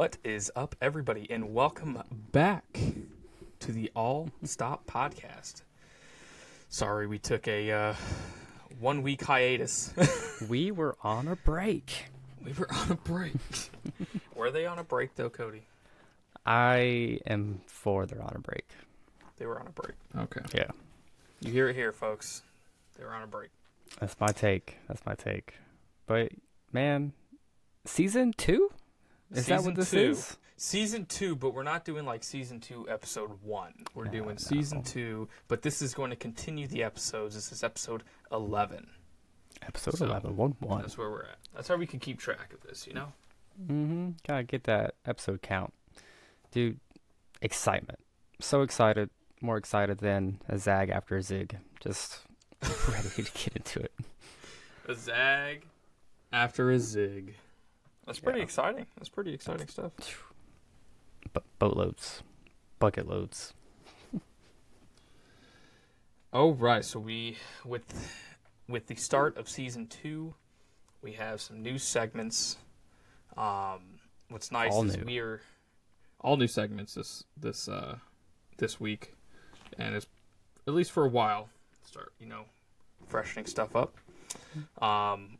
[0.00, 2.02] What is up, everybody, and welcome
[2.32, 2.80] back
[3.58, 5.60] to the All Stop Podcast.
[6.70, 7.94] Sorry, we took a uh,
[8.78, 9.92] one week hiatus.
[10.48, 12.06] we were on a break.
[12.42, 13.34] we were on a break.
[14.34, 15.66] were they on a break, though, Cody?
[16.46, 18.70] I am for they're on a break.
[19.36, 19.96] They were on a break.
[20.16, 20.40] Okay.
[20.54, 20.70] Yeah,
[21.40, 22.40] You hear it here, folks.
[22.96, 23.50] They were on a break.
[23.98, 24.78] that's my take.
[24.88, 25.56] That's my take.
[26.06, 26.32] But
[26.72, 27.12] man,
[27.84, 28.70] season two
[29.32, 29.98] is that Season what this two.
[29.98, 30.36] is?
[30.56, 33.72] Season two, but we're not doing like season two, episode one.
[33.94, 34.36] We're No, doing no.
[34.36, 37.34] season two, but this is going to continue the episodes.
[37.34, 38.86] This is episode 11.
[39.62, 40.82] Episode So, eleven, one one.
[40.82, 41.38] That's where we're at.
[41.54, 43.12] That's how we can keep track of this, you know?
[43.62, 44.10] Mm-hmm.
[44.26, 45.72] Gotta get that episode count,
[46.50, 46.78] dude.
[47.42, 47.98] Excitement.
[48.40, 49.10] So excited.
[49.42, 51.58] More excited than a zag after a zig.
[51.80, 52.20] Just
[52.88, 53.92] ready to get into it.
[54.88, 55.64] A zag
[56.32, 57.34] after a zig.
[58.10, 58.44] That's pretty Yeah.
[58.46, 58.86] exciting.
[58.96, 59.92] That's pretty exciting stuff.
[61.32, 62.24] But boatloads,
[62.80, 63.54] bucket loads.
[66.32, 67.84] Oh right, so we with
[68.68, 70.34] with the start of season two,
[71.02, 72.56] we have some new segments.
[73.36, 75.04] Um, what's nice All is new.
[75.04, 75.40] we're
[76.20, 77.98] all new segments this this uh
[78.58, 79.14] this week,
[79.78, 80.06] and it's
[80.68, 81.48] at least for a while.
[81.84, 82.44] Start you know
[83.08, 83.96] freshening stuff up.
[84.80, 85.38] Um,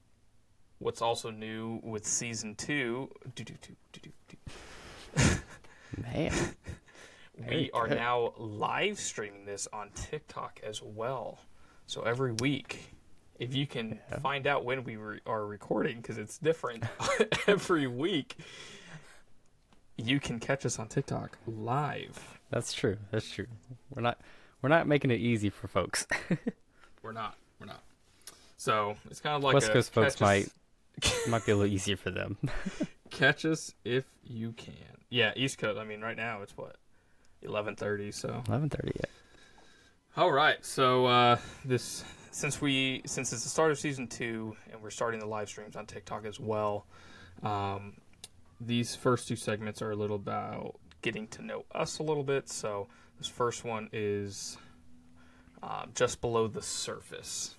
[0.81, 3.09] what's also new with season two?
[5.97, 6.33] Man,
[7.48, 11.39] We are now live streaming this on TikTok as well.
[11.87, 12.92] So every week,
[13.39, 14.19] if you can Yeah.
[14.19, 16.84] find out when we re- are recording, because it's different
[17.47, 18.37] every week,
[19.97, 22.39] you can catch us on TikTok live.
[22.50, 22.98] that's true.
[23.11, 23.47] That's true.
[23.94, 24.20] We're not
[24.61, 26.06] we're not making it easy for folks.
[27.03, 27.37] We're not.
[27.59, 27.83] We're not.
[28.59, 30.50] So it's kind of like West a Coast folks might
[31.29, 32.37] might be a little easier for them.
[33.11, 34.75] catch us if you can.
[35.09, 35.78] Yeah, East Coast.
[35.78, 36.77] I mean, right now it's what
[37.43, 38.12] eleven thirty.
[38.12, 39.10] So Eleven thirty yet.
[40.16, 40.65] All right.
[40.65, 45.21] So uh, this since we since it's the start of season two and we're starting
[45.21, 46.87] the live streams on TikTok as well,
[47.43, 47.94] um,
[48.60, 52.49] these first two segments are a little about getting to know us a little bit.
[52.49, 54.59] So this first one is
[55.62, 57.56] um, just below the surface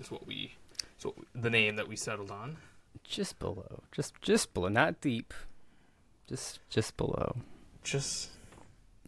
[0.00, 0.54] is what we
[0.98, 2.56] so the name that we settled on.
[3.04, 3.82] Just below.
[3.92, 4.68] Just just below.
[4.68, 5.32] Not deep.
[6.28, 7.36] Just just below.
[7.82, 8.30] Just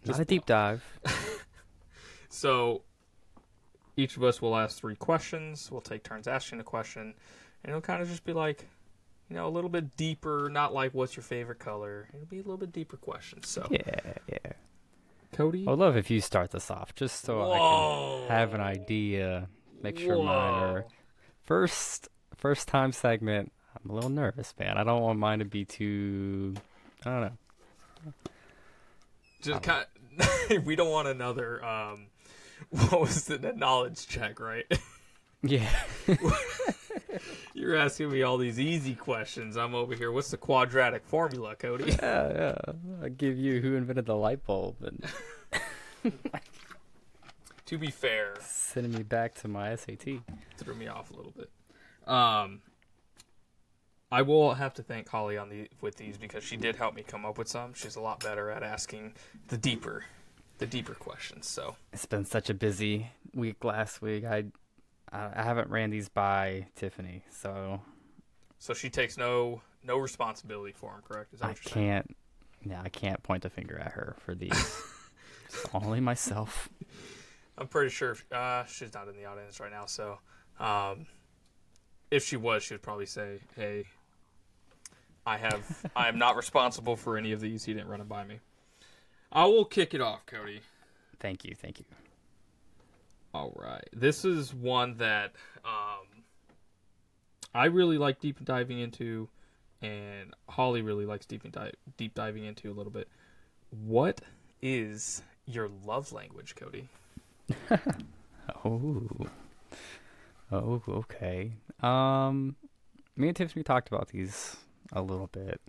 [0.04, 0.84] Not Just a deep dive.
[2.36, 2.82] So
[3.96, 5.70] each of us will ask three questions.
[5.70, 7.14] We'll take turns asking a question,
[7.64, 8.66] and it'll kind of just be like,
[9.30, 10.50] you know, a little bit deeper.
[10.52, 12.08] Not like what's your favorite color.
[12.12, 13.48] It'll be a little bit deeper questions.
[13.48, 14.52] So Yeah, yeah.
[15.32, 18.60] Cody, I would love if you start this off, just so I can have an
[18.60, 19.48] idea.
[19.82, 20.84] Make sure mine are
[21.44, 23.50] first first time segment.
[23.86, 24.78] I'm a little nervous, man.
[24.78, 26.54] I don't want mine to be too.
[27.04, 28.12] I don't know.
[29.40, 29.86] just kind.
[30.64, 31.64] we don't want another.
[31.64, 32.08] Um,
[32.70, 34.66] what was the, the knowledge check, right?
[35.42, 35.70] Yeah.
[37.54, 39.56] You're asking me all these easy questions.
[39.56, 40.10] I'm over here.
[40.10, 41.92] What's the quadratic formula, Cody?
[41.92, 42.72] yeah, yeah.
[43.00, 45.04] I give you who invented the light bulb and
[47.66, 50.06] to be fair, sending me back to my SAT.
[50.56, 51.50] threw me off a little bit.
[52.08, 52.62] Um,
[54.10, 57.02] I will have to thank Holly on the with these because she did help me
[57.02, 57.74] come up with some.
[57.74, 59.14] She's a lot better at asking
[59.48, 60.04] the deeper,
[60.58, 61.48] the deeper questions.
[61.48, 64.24] So It's been such a busy week last week.
[64.24, 64.44] I
[65.12, 67.80] I haven't ran these by Tiffany, so
[68.58, 71.02] so she takes no no responsibility for them.
[71.06, 71.32] Correct?
[71.32, 72.16] Is that I what you're can't.
[72.64, 74.82] Yeah, I can't point a finger at her for these.
[75.74, 76.68] Only myself.
[77.58, 79.86] I'm pretty sure uh, she's not in the audience right now.
[79.86, 80.18] So
[80.58, 81.06] um,
[82.10, 83.84] if she was, she would probably say, "Hey,
[85.24, 87.64] I have I am not responsible for any of these.
[87.64, 88.40] He didn't run it by me."
[89.32, 90.60] I will kick it off, Cody.
[91.18, 91.84] Thank you, thank you.
[93.34, 93.86] All right.
[93.92, 95.32] This is one that
[95.64, 96.06] um,
[97.54, 99.28] I really like deep diving into,
[99.82, 103.08] and Holly really likes deep dive, deep diving into a little bit.
[103.84, 104.20] What
[104.62, 106.88] is your love language, Cody?
[108.64, 109.02] Oh.
[110.50, 111.52] Oh, okay.
[111.80, 112.56] Um,
[113.16, 114.56] me and Tiffany talked about these
[114.92, 115.60] a little bit.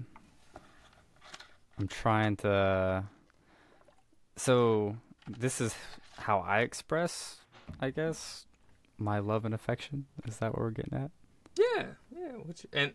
[1.79, 3.03] I'm trying to.
[4.35, 4.97] So,
[5.27, 5.75] this is
[6.17, 7.37] how I express,
[7.81, 8.45] I guess,
[8.97, 10.05] my love and affection.
[10.25, 11.11] Is that what we're getting at?
[11.57, 11.85] Yeah,
[12.15, 12.31] yeah.
[12.43, 12.93] Which and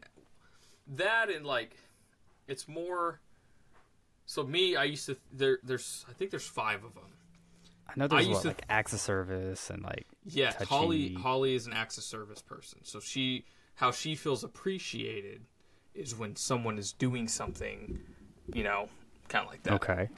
[0.87, 1.77] that and like,
[2.47, 3.21] it's more.
[4.27, 5.59] So me, I used to there.
[5.63, 7.13] There's I think there's five of them.
[7.95, 11.23] I know I there's used what, to- like access service and like Yeah, Holly touchy.
[11.23, 12.81] Holly is an access service person.
[12.83, 13.45] So she
[13.77, 15.43] how she feels appreciated
[15.95, 17.99] is when someone is doing something
[18.53, 18.89] you know,
[19.29, 19.75] kind of like that.
[19.75, 20.09] Okay.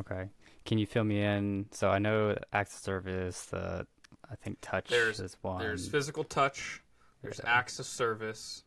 [0.00, 0.28] Okay.
[0.64, 1.66] Can you fill me in?
[1.72, 3.86] So I know access service, the
[4.30, 5.58] I think touch There's- is one.
[5.60, 6.82] There's physical touch.
[7.22, 8.64] There's of service.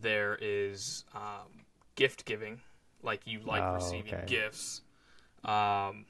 [0.00, 1.64] There is um,
[1.94, 2.60] gift giving,
[3.02, 4.24] like you like Oh, receiving okay.
[4.26, 4.82] gifts.
[5.44, 6.04] Um,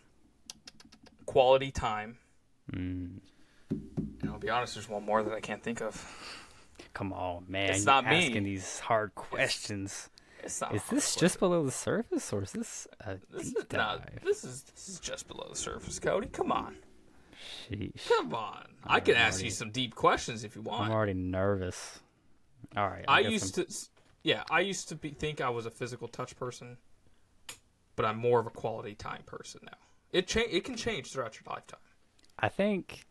[1.32, 2.18] quality time.
[2.72, 3.20] Mm,
[3.70, 5.94] And I'll be honest, there's one more that I can't think of.
[6.94, 7.70] come on, man.
[7.70, 8.26] It's you're not me.
[8.26, 10.10] asking these hard questions.
[10.42, 10.74] It's not.
[10.74, 14.02] Is this just below the surface or is this a This deep is not.
[14.06, 14.20] dive?
[14.24, 16.28] This is this is just below the surface, Cody.
[16.28, 16.76] Come on,
[17.70, 18.06] Sheesh.
[18.08, 18.66] come on.
[18.86, 20.84] I can I'm ask you some deep questions if you want.
[20.84, 22.00] I'm already nervous.
[22.76, 23.04] All right.
[23.08, 23.74] I guess used I'm- to,
[24.22, 26.76] yeah, I used to be, think I was a physical touch person,
[27.96, 29.78] but I'm more of a quality time person now.
[30.12, 31.80] It cha- It can change throughout your lifetime.
[32.38, 33.04] I think,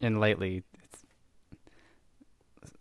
[0.00, 1.04] and lately, it's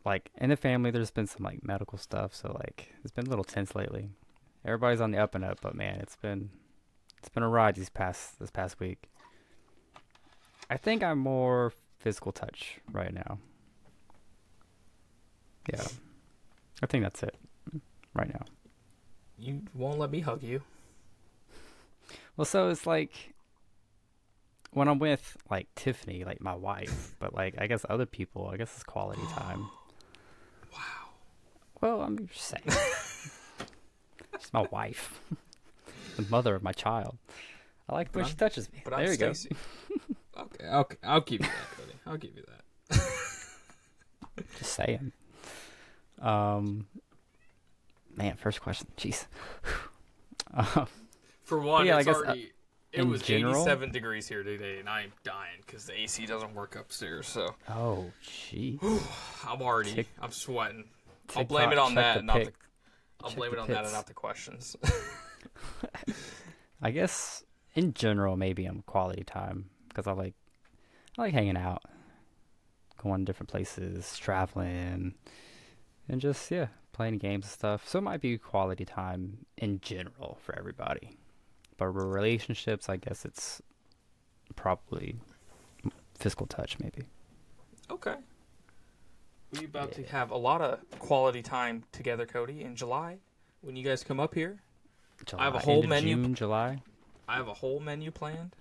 [0.06, 0.92] like in the family.
[0.92, 4.10] There's been some like medical stuff, so like it's been a little tense lately.
[4.64, 6.52] Everybody's on the up and up, but man, it's been
[7.20, 9.10] it's been a ride these past this past week.
[10.70, 13.40] I think I'm more physical touch right now.
[15.72, 15.84] Yeah,
[16.82, 17.36] I think that's it
[18.14, 18.46] right now.
[19.40, 20.62] You won't let me hug you.
[22.38, 23.34] Well, so it's like
[24.72, 28.58] when I'm with like Tiffany, like my wife, but like I guess other people, I
[28.58, 29.70] guess it's quality time.
[30.74, 30.80] Wow.
[31.82, 32.64] Well, I'm just saying.
[34.40, 35.22] She's my wife,
[36.18, 37.18] the mother of my child.
[37.88, 38.82] I like when she touches me.
[38.84, 39.34] But there I'm you go.
[39.34, 39.56] Stacy.
[40.38, 41.96] okay, okay, I'll give you that.
[42.06, 43.06] I'll give you that.
[44.58, 45.12] Just saying.
[46.22, 46.88] Um,
[48.16, 48.88] man, first question.
[48.98, 49.26] Jeez.
[50.54, 50.88] Um,
[51.46, 52.36] For one, Yeah, I it's guess, uh.
[52.92, 56.78] It was general- 87 degrees here today, and I'm dying because the AC doesn't work
[56.78, 57.28] upstairs.
[57.28, 58.80] So oh, gee.
[59.46, 60.86] I'm already, Tick- I'm sweating.
[61.36, 62.52] I'll blame it on that, the not the.
[63.22, 64.76] I'll check blame it on that, and not the questions.
[66.82, 67.44] I guess
[67.74, 70.36] in general, maybe I'm quality time because I like
[71.18, 71.84] I like hanging out,
[73.02, 75.16] going to different places, traveling,
[76.08, 77.90] and just yeah, playing games and stuff.
[77.90, 81.18] So it might be quality time in general for everybody.
[81.78, 83.62] But relationships, I guess it's
[84.56, 85.18] probably
[86.18, 87.04] physical touch, maybe.
[87.92, 88.16] Okay.
[89.52, 93.18] We about to have a lot of quality time together, Cody, in July
[93.62, 94.58] when you guys come up here.
[95.26, 96.82] July, have a whole menu- June, July.
[97.28, 98.56] I have a whole menu planned.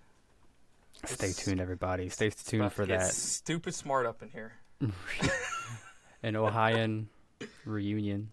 [1.05, 2.08] Stay It's tuned, everybody.
[2.08, 3.12] Stay tuned for that.
[3.12, 4.52] Stupid smart up in here.
[6.22, 7.08] an Ohioan
[7.64, 8.31] reunion.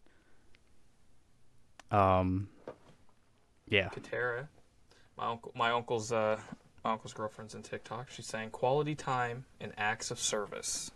[1.89, 2.47] Um,
[3.67, 4.47] yeah, Katera,
[5.21, 6.39] my uncle, my uncle's, uh,
[6.83, 8.09] my uncle's girlfriend's in TikTok.
[8.09, 10.91] She's saying quality time and acts of service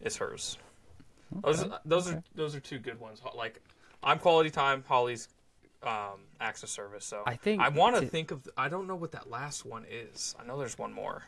[0.00, 0.56] is hers.
[1.42, 3.20] Those, Okay, those are those are two good ones.
[3.36, 3.60] Like,
[4.02, 4.84] I'm quality time.
[4.86, 5.28] Holly's
[5.82, 7.04] um, acts of service.
[7.04, 8.48] So I think I want to to- think of.
[8.56, 10.36] I don't know what that last one is.
[10.40, 11.24] I know there's one more.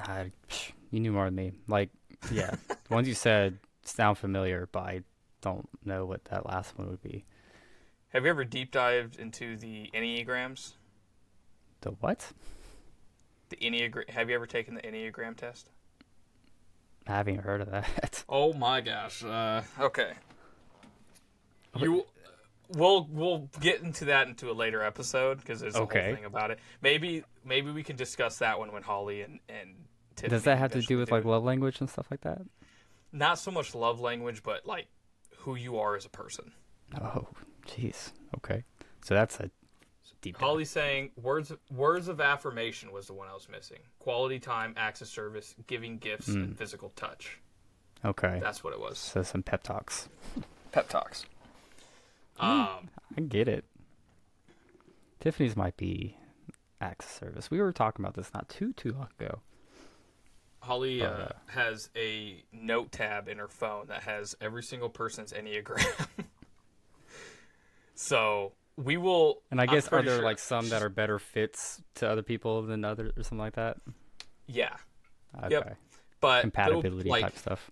[0.00, 1.52] I, psh, you knew more than me.
[1.66, 1.90] Like,
[2.30, 5.00] yeah, the ones you said sound familiar, but I
[5.40, 7.24] don't know what that last one would be.
[8.16, 10.72] Have you ever deep dived into the enneagrams?
[11.82, 12.32] The what?
[13.50, 14.08] The enneagram.
[14.08, 15.68] Have you ever taken the enneagram test?
[17.06, 18.24] I haven't heard of that.
[18.30, 19.22] Oh my gosh.
[19.22, 20.12] Uh, okay.
[21.78, 22.06] You,
[22.70, 26.06] we'll we'll get into that into a later episode because there's a Okay.
[26.06, 26.58] whole thing about it.
[26.80, 29.74] Maybe maybe we can discuss that one when Holly and and
[30.14, 32.40] Tiffany Does that have to do eventually with like love language and stuff like that?
[33.12, 34.86] not so much love language, but like
[35.40, 36.50] who you are as a person.
[36.98, 37.28] Oh,
[37.66, 38.12] jeez.
[38.38, 38.64] Okay,
[39.04, 39.50] so that's a
[40.20, 40.36] deep.
[40.36, 43.78] Holly's saying words words of affirmation was the one I was missing.
[43.98, 46.42] Quality time, acts of service, giving gifts, Hmm.
[46.42, 47.38] and physical touch.
[48.04, 48.98] Okay, That's what it was.
[48.98, 50.08] so some pep talks.
[50.72, 51.24] Pep talks.
[52.36, 52.46] Hmm.
[52.46, 53.64] Um, I get it.
[55.20, 56.16] Tiffany's might be
[56.80, 57.50] acts of service.
[57.50, 59.40] We were talking about this not too too long ago.
[60.60, 65.32] Holly uh, Uh, has a note tab in her phone that has every single person's
[65.32, 66.06] enneagram.
[67.96, 69.42] so we will.
[69.50, 72.62] And I guess are there sure- like some that are better fits to other people
[72.62, 73.78] than others or something like that?
[74.46, 74.76] Yeah,
[75.38, 75.48] Okay.
[75.50, 75.76] Yep.
[76.20, 77.70] but Compatibility like type stuff.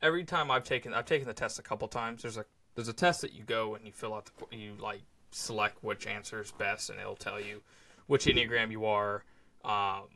[0.00, 2.22] every time I've taken I've taken the test a couple times.
[2.22, 5.02] There's a there's a test that you go and you fill out the you like
[5.32, 7.60] select which answer is best and it'll tell you
[8.06, 9.24] which enneagram you are.
[9.64, 10.06] Um,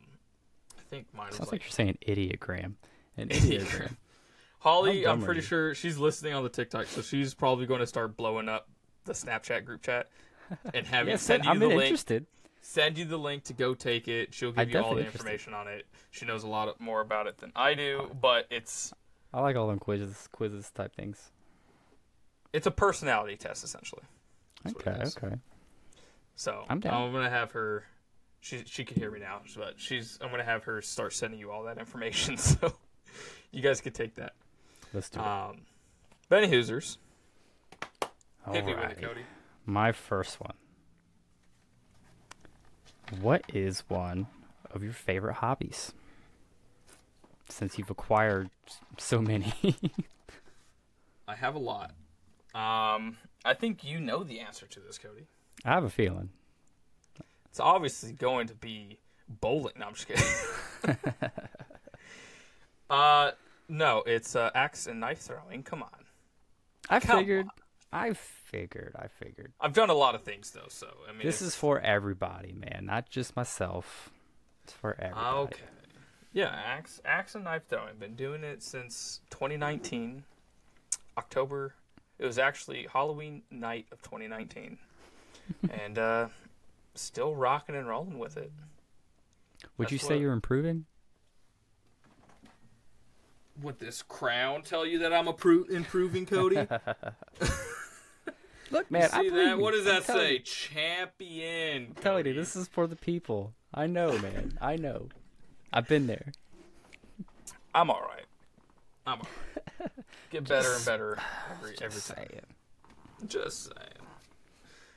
[0.78, 2.74] I think mine was Sounds like like you're saying idiogram.
[3.18, 3.96] An idiogram.
[4.60, 8.16] Holly, I'm pretty sure she's listening on the TikTok, so she's probably going to start
[8.16, 8.68] blowing up
[9.04, 10.08] the Snapchat group chat
[10.74, 11.82] and have you yes, send you I'm the link.
[11.82, 12.26] interested.
[12.60, 14.32] Send you the link to go take it.
[14.32, 15.18] She'll I'm give you all the interested.
[15.20, 15.86] information on it.
[16.10, 18.92] She knows a lot more about it than I do, but it's
[19.34, 21.30] I like all them quizzes, quizzes type things.
[22.52, 24.02] it's a personality test essentially.
[24.68, 25.34] Okay, okay.
[26.36, 27.12] So I'm down.
[27.12, 27.84] gonna have her.
[28.40, 30.18] She she can hear me now, but she's.
[30.20, 32.72] I'm gonna have her start sending you all that information, so
[33.50, 34.34] you guys could take that.
[34.92, 35.26] Let's do it.
[35.26, 35.62] Um,
[36.28, 36.98] Benny Hoosers,
[38.50, 38.98] hit me with Alright.
[38.98, 39.20] it, Cody.
[39.66, 40.54] My first one.
[43.20, 44.26] What is one
[44.70, 45.92] of your favorite hobbies?
[47.48, 48.50] Since you've acquired
[48.98, 49.52] so many.
[51.28, 51.92] I have a lot.
[52.54, 55.26] Um, I think you know the answer to this, Cody.
[55.64, 56.30] I have a feeling.
[57.46, 59.74] It's obviously going to be bowling.
[59.78, 60.96] No, I'm just kidding.
[62.90, 63.32] uh,
[63.68, 65.62] no, it's uh, axe and knife throwing.
[65.62, 65.90] Come on.
[66.88, 67.46] I Come figured.
[67.92, 68.94] I figured.
[68.98, 69.52] I figured.
[69.60, 72.52] I've done a lot of things though, so I mean, This it's- is for everybody,
[72.52, 72.84] man.
[72.86, 74.10] Not just myself.
[74.64, 75.36] It's for everybody.
[75.38, 75.62] okay.
[76.32, 77.96] Yeah, axe, axe and knife throwing.
[77.98, 80.24] Been doing it since 2019,
[81.18, 81.74] October.
[82.18, 84.78] It was actually Halloween night of 2019,
[85.70, 86.28] and uh,
[86.94, 88.50] still rocking and rolling with it.
[89.76, 90.86] Would you say what- you're improving?
[93.60, 96.56] Would this crown tell you that I'm appro- improving, Cody?
[98.72, 99.04] Look, man.
[99.12, 99.56] I See believe that?
[99.56, 99.62] you.
[99.62, 100.32] What does I'm that say?
[100.34, 100.38] you.
[100.40, 101.86] Champion.
[101.88, 102.32] I'm telling you, Cody.
[102.32, 103.52] this is for the people.
[103.74, 104.58] I know, man.
[104.60, 105.08] I know.
[105.72, 106.32] I've been there.
[107.74, 108.24] I'm all right.
[109.06, 109.26] I'm all
[109.80, 109.90] right.
[110.30, 111.18] Get better and better
[111.50, 112.26] every every Just time.
[112.28, 112.46] saying.
[113.28, 114.06] Just saying.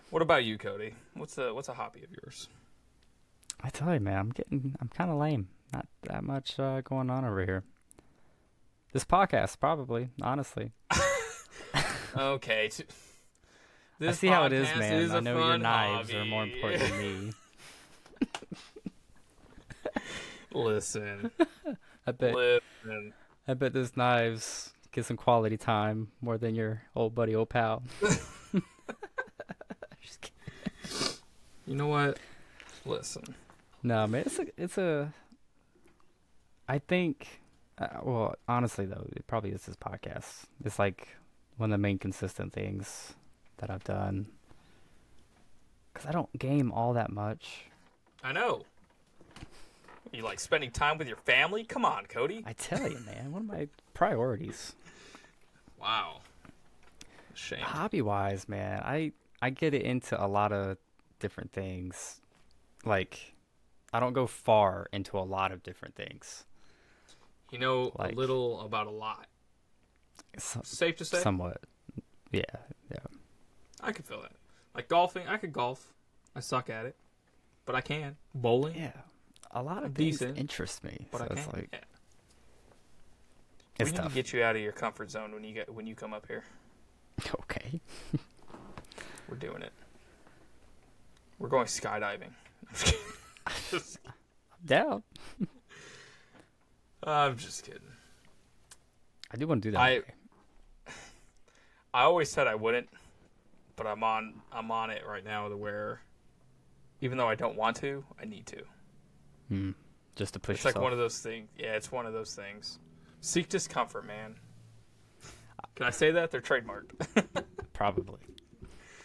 [0.10, 0.94] What about you, Cody?
[1.14, 2.48] What's a what's a hobby of yours?
[3.62, 5.48] I tell you, man, I'm getting, I'm kind of lame.
[5.74, 7.64] Not that much uh, going on over here.
[8.94, 10.72] This podcast, probably, honestly.
[12.18, 12.70] Okay.
[12.70, 12.86] t-
[14.00, 14.94] I This see how it is, man.
[14.94, 17.34] is I know your knives are more important than me.
[20.54, 21.32] Listen,
[22.08, 23.14] I bet, listen.
[23.46, 27.84] I bet those knives get some quality time more than your old buddy, old pal.
[31.68, 32.20] You know what?
[32.86, 33.24] Listen.
[33.82, 35.12] No, man, it's a, it's a.
[36.70, 37.42] I think,
[37.80, 40.44] uh, well, honestly though, it probably is this podcast.
[40.64, 41.08] It's like
[41.58, 43.16] one of the main consistent things
[43.58, 44.28] that I've done.
[45.94, 47.66] Cause I don't game all that much.
[48.24, 48.64] I know.
[50.12, 51.64] You like spending time with your family?
[51.64, 52.44] Come on, Cody.
[52.46, 54.76] I tell you, man, one of my priorities,
[55.80, 56.22] Wow.
[57.34, 57.60] Shame.
[57.60, 60.78] hobby wise, man, I I get it into a lot of
[61.20, 62.22] different things.
[62.86, 63.34] Like,
[63.92, 66.46] I don't go far into a lot of different things.
[67.52, 69.28] You know Like- a little about a lot.
[70.38, 71.20] Safe to say?
[71.20, 71.62] somewhat,
[72.32, 72.42] yeah,
[72.92, 72.98] yeah.
[73.82, 74.32] I could feel that.
[74.74, 75.94] Like golfing, I could golf.
[76.36, 76.96] I suck at it,
[77.66, 78.16] but I can.
[78.34, 78.92] Bowling, Yeah,
[79.52, 81.08] a lot of I'm things decent, interest me.
[81.12, 81.38] but so I can.
[81.38, 81.80] it's like yeah.
[83.80, 84.10] it's we need tough.
[84.10, 86.26] to get you out of your comfort zone when you get when you come up
[86.28, 86.44] here.
[87.42, 87.80] okay.
[89.30, 89.72] We're doing it.
[91.40, 92.32] We're going skydiving.
[93.72, 94.00] Just-
[94.66, 95.04] Down.
[97.04, 97.82] I'm just kidding.
[99.32, 99.80] I do want to do that.
[99.80, 100.02] I-
[101.94, 102.90] I always said I wouldn't,
[103.76, 106.02] but I'm on I'm on it right now to where
[107.02, 108.64] even though I don't want to, I need to.
[109.50, 109.72] Hmm.
[110.16, 111.50] Just to push it's like one of those things.
[111.58, 112.80] Yeah, it's one of those things.
[113.20, 114.36] Seek discomfort, man.
[115.76, 116.32] Can I say that?
[116.32, 116.92] They're trademarked.
[117.74, 118.20] Probably.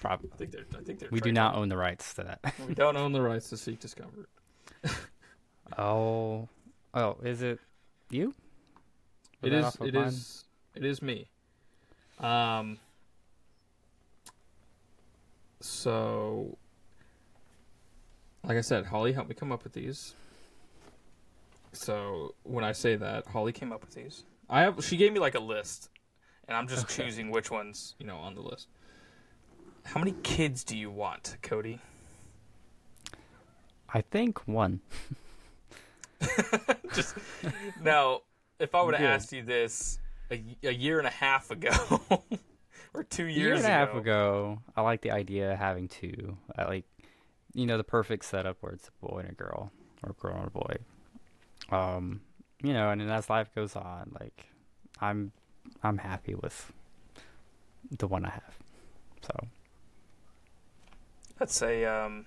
[0.00, 0.30] Probably.
[0.32, 0.66] I think they're.
[0.78, 1.08] I think they're.
[1.10, 2.54] We do not own the rights to that.
[2.68, 4.28] We don't own the rights to seek discomfort.
[5.78, 6.48] oh.
[6.94, 7.58] Oh, is it
[8.10, 8.34] you?
[9.42, 9.76] Was It is.
[9.80, 10.44] It is.
[10.76, 11.28] It is me.
[12.20, 12.78] Um.
[15.60, 16.56] So,
[18.44, 20.14] like I said, Holly helped me come up with these.
[21.72, 24.24] So when I say that, Holly came up with these.
[24.48, 24.82] I have.
[24.84, 25.90] She gave me like a list,
[26.48, 27.04] and I'm just Okay.
[27.04, 28.68] choosing which ones you know on the list.
[29.84, 31.80] How many kids do you want, Cody?
[33.92, 34.80] I think one.
[36.92, 37.16] just
[37.80, 38.20] now,
[38.58, 39.98] if I would have asked you this
[40.30, 41.70] a, a year and a half ago,
[42.94, 45.58] or two A years year and a half ago, ago, I like the idea of
[45.58, 46.36] having two.
[46.56, 46.84] I like,
[47.54, 49.70] you know, the perfect setup where it's a boy and a girl,
[50.02, 50.76] or a girl and a boy.
[51.70, 52.20] Um,
[52.62, 54.46] you know, and then as life goes on, like,
[55.00, 55.32] I'm,
[55.82, 56.72] I'm happy with
[57.90, 58.58] the one I have.
[59.22, 59.46] So
[61.38, 62.26] That's a um,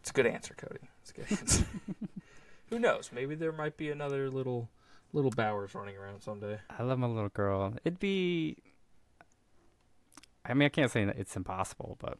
[0.00, 0.80] it's a good answer, Cody.
[1.02, 1.66] It's a good answer.
[2.70, 3.10] Who knows?
[3.12, 4.68] Maybe there might be another little
[5.12, 6.58] little Bowers running around someday.
[6.76, 7.74] I love my little girl.
[7.84, 8.56] It'd be.
[10.44, 12.18] I mean, I can't say that it's impossible, but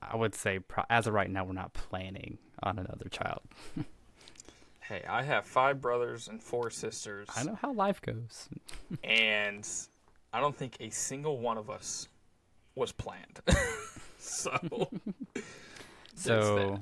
[0.00, 3.40] I would say, pro- as of right now, we're not planning on another child.
[4.86, 8.50] Hey, I have five brothers and four sisters, I know how life goes.
[9.02, 9.66] and
[10.30, 12.06] I don't think a single one of us
[12.74, 13.40] was planned.
[14.18, 14.90] so,
[16.14, 16.80] So,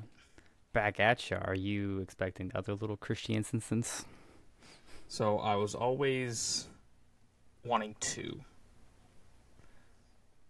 [0.73, 1.37] back at you.
[1.41, 4.03] Are you expecting other little Christian instances?
[5.07, 6.67] so I was always
[7.63, 8.41] wanting two,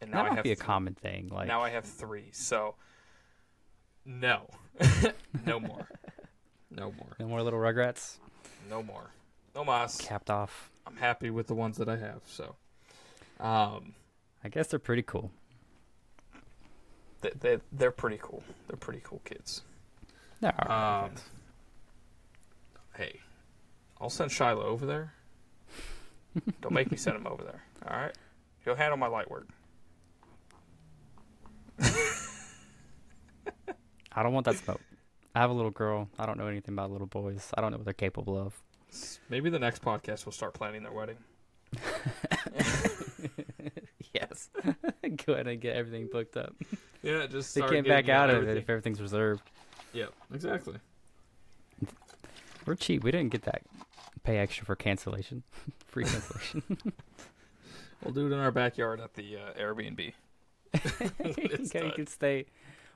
[0.04, 1.30] and now That I might have be a th- common thing.
[1.30, 2.30] Like, now I have three.
[2.32, 2.76] So,
[4.06, 4.48] no,
[5.46, 5.88] no more,
[6.70, 8.18] no more, no more little Rugrats
[8.70, 9.12] no more,
[9.56, 9.98] no mas.
[9.98, 10.70] capped off.
[10.88, 12.22] I'm happy with the ones that I have.
[12.26, 12.56] So,
[13.40, 13.94] um,
[14.44, 15.32] I guess they're pretty cool.
[17.22, 18.44] they, they they're pretty cool.
[18.68, 19.62] They're pretty cool kids.
[20.42, 21.06] They are.
[21.06, 21.12] Um.
[22.96, 23.20] Hey,
[24.00, 25.14] I'll send Shiloh over there.
[26.62, 27.64] Don't make me send him over there.
[27.88, 28.16] All right,
[28.64, 29.48] he'll handle my light work.
[34.16, 34.82] I don't want that smoke.
[35.36, 36.08] I have a little girl.
[36.20, 37.50] I don't know anything about little boys.
[37.58, 38.62] I don't know what they're capable of.
[39.30, 41.18] Maybe the next podcast will start planning their wedding.
[44.14, 44.50] yes.
[45.26, 46.54] Go ahead and get everything booked up.
[47.02, 49.42] Yeah, just They can't back out of it if everything's reserved.
[49.94, 50.76] Yep, exactly.
[52.66, 53.04] We're cheap.
[53.04, 53.64] We didn't get that
[54.24, 55.44] pay extra for cancellation.
[55.88, 56.64] Free cancellation.
[58.04, 60.14] We'll do it in our backyard at the uh, Airbnb.
[61.24, 62.46] You can stay.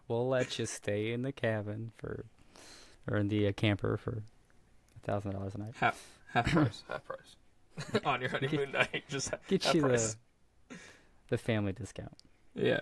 [0.07, 2.25] We'll let you stay in the cabin for,
[3.10, 4.24] or in the uh, camper for
[4.96, 5.74] a thousand dollars a night.
[5.79, 6.01] Half
[6.34, 7.36] half price, half price
[8.05, 9.03] on your honeymoon night.
[9.10, 10.15] Just Get half you price.
[10.69, 10.75] the
[11.29, 12.13] the family discount.
[12.55, 12.79] Yeah.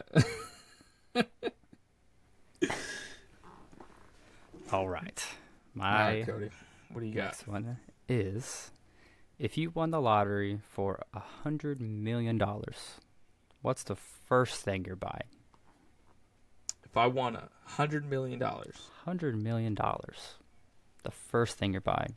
[4.71, 5.23] All right.
[5.73, 6.49] My right, Cody.
[6.91, 7.25] What do you got?
[7.25, 8.71] next one is
[9.39, 12.99] if you won the lottery for a hundred million dollars,
[13.65, 15.29] what's the first thing you're buying?
[16.83, 20.35] If I won a hundred million dollars, Hundred million dollars.
[21.03, 22.15] The first thing you're buying.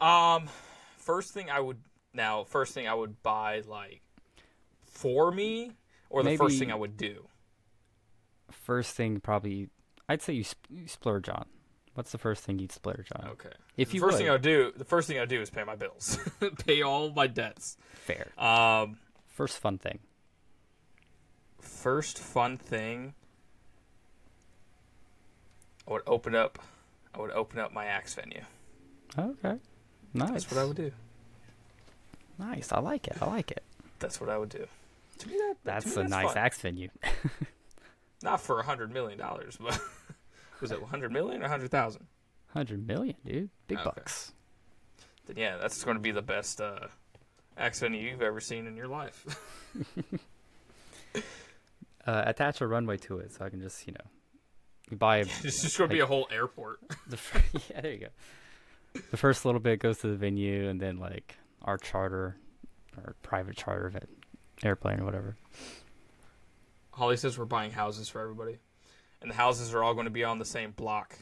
[0.00, 0.48] um,
[0.96, 1.78] first thing I would
[2.14, 4.02] now, first thing I would buy like
[4.86, 5.72] for me,
[6.08, 7.26] or the first thing I would do.
[8.50, 9.68] First thing probably
[10.08, 11.46] I'd say you, sp- you splurge on.
[11.94, 13.28] What's the first thing you'd splurge on?
[13.32, 13.50] Okay.
[13.76, 15.40] If the you first would, thing I would do, the first thing I would do
[15.40, 16.18] is pay my bills,
[16.66, 17.76] pay all my debts.
[17.92, 18.28] fair.
[18.38, 20.00] Um, First fun thing.
[21.60, 23.14] first fun thing,
[25.88, 26.58] I would open up.
[27.14, 28.42] I would open up my axe venue.
[29.18, 29.56] Okay.
[30.14, 30.30] Nice.
[30.30, 30.92] That's what I would do.
[32.38, 32.70] Nice.
[32.72, 33.16] I like it.
[33.20, 33.62] I like it.
[33.98, 34.66] That's what I would do.
[35.18, 36.38] To me, that, That's to a me, nice fun.
[36.38, 36.88] axe venue.
[38.22, 39.78] Not for a hundred million dollars, but
[40.60, 42.06] was it hundred million or hundred thousand?
[42.48, 43.50] Hundred million, dude.
[43.68, 43.84] Big Okay.
[43.84, 44.32] bucks.
[45.26, 46.88] Then yeah, that's going to be the best uh,
[47.56, 49.24] venue you've ever seen in your life.
[52.06, 55.60] Uh, attach a runway to it so I can just, you know, buy a, it's
[55.62, 56.80] just going to be a whole airport.
[57.06, 57.18] the
[57.68, 59.00] yeah, there you go.
[59.10, 62.36] The first little bit goes to the venue, and then like our charter,
[62.96, 64.08] or private charter of it,
[64.64, 65.36] airplane or whatever.
[66.92, 68.58] Holly says we're buying houses for everybody,
[69.22, 71.16] and the houses are all going to be on the same block.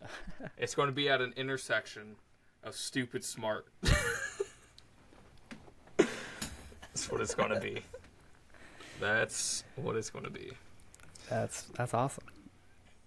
[0.58, 2.16] it's going to be at an intersection
[2.62, 3.66] of stupid smart.
[5.96, 7.82] That's what it's going to be.
[9.00, 10.52] That's what it's going to be.
[11.28, 12.24] That's that's awesome.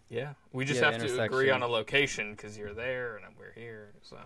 [0.10, 3.54] Yeah, we just Yeah, have to agree on a location because you're there and we're
[3.54, 3.90] here.
[4.02, 4.18] So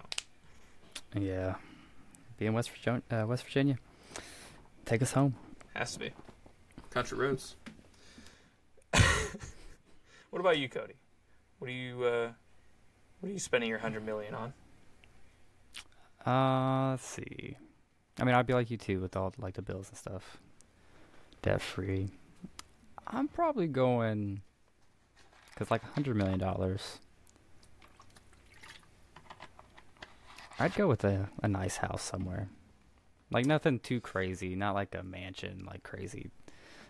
[1.18, 1.56] Yeah,
[2.38, 3.02] be in West Virginia.
[3.12, 3.78] Uh, West Virginia.
[4.86, 5.36] Take us home.
[5.76, 6.12] has to be
[6.90, 7.56] country roads.
[10.34, 10.96] What about you, Cody?
[11.60, 12.04] What are you?
[12.04, 12.32] Uh,
[13.20, 14.54] what are you spending your hundred million on?
[16.26, 17.56] Uh, let's see.
[18.20, 20.40] I mean, I'd be like you too with all like the bills and stuff.
[21.44, 22.10] Debt free.
[23.06, 24.42] I'm probably going
[25.54, 26.98] because like hundred million dollars.
[30.58, 32.50] I'd go with a a nice house somewhere,
[33.30, 36.32] like nothing too crazy, not like a mansion, like crazy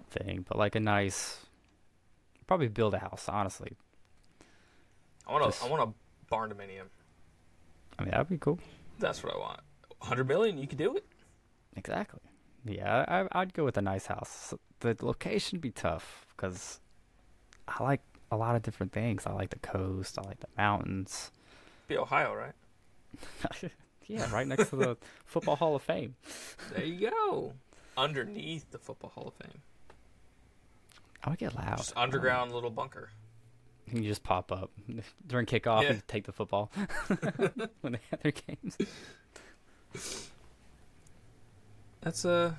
[0.09, 1.45] thing, but like a nice.
[2.53, 3.73] Probably build a house, honestly.
[5.27, 5.65] I want Just- to.
[5.65, 6.85] I want a barndominium.
[7.97, 8.59] I mean, that'd be cool.
[8.99, 9.59] That's what I want.
[10.03, 11.03] Hundred million, you can do it.
[11.75, 12.19] Exactly.
[12.63, 14.53] Yeah, I, I- I'd go with a nice house.
[14.81, 16.79] The location be tough because
[17.67, 19.25] I like a lot of different things.
[19.25, 20.19] I like the coast.
[20.19, 21.31] I like the mountains.
[21.87, 22.53] Be Ohio, right?
[24.05, 26.13] yeah, right next to the Football Hall of Fame.
[26.75, 27.53] There you go.
[27.97, 29.61] Underneath the Football Hall of Fame,
[31.23, 31.77] I would get loud.
[31.77, 33.09] just underground little bunker.
[33.89, 34.71] And You just pop up
[35.27, 35.91] during kickoff Yeah.
[35.91, 36.71] and take the football
[37.81, 38.77] when they have their games.
[42.01, 42.57] That's a.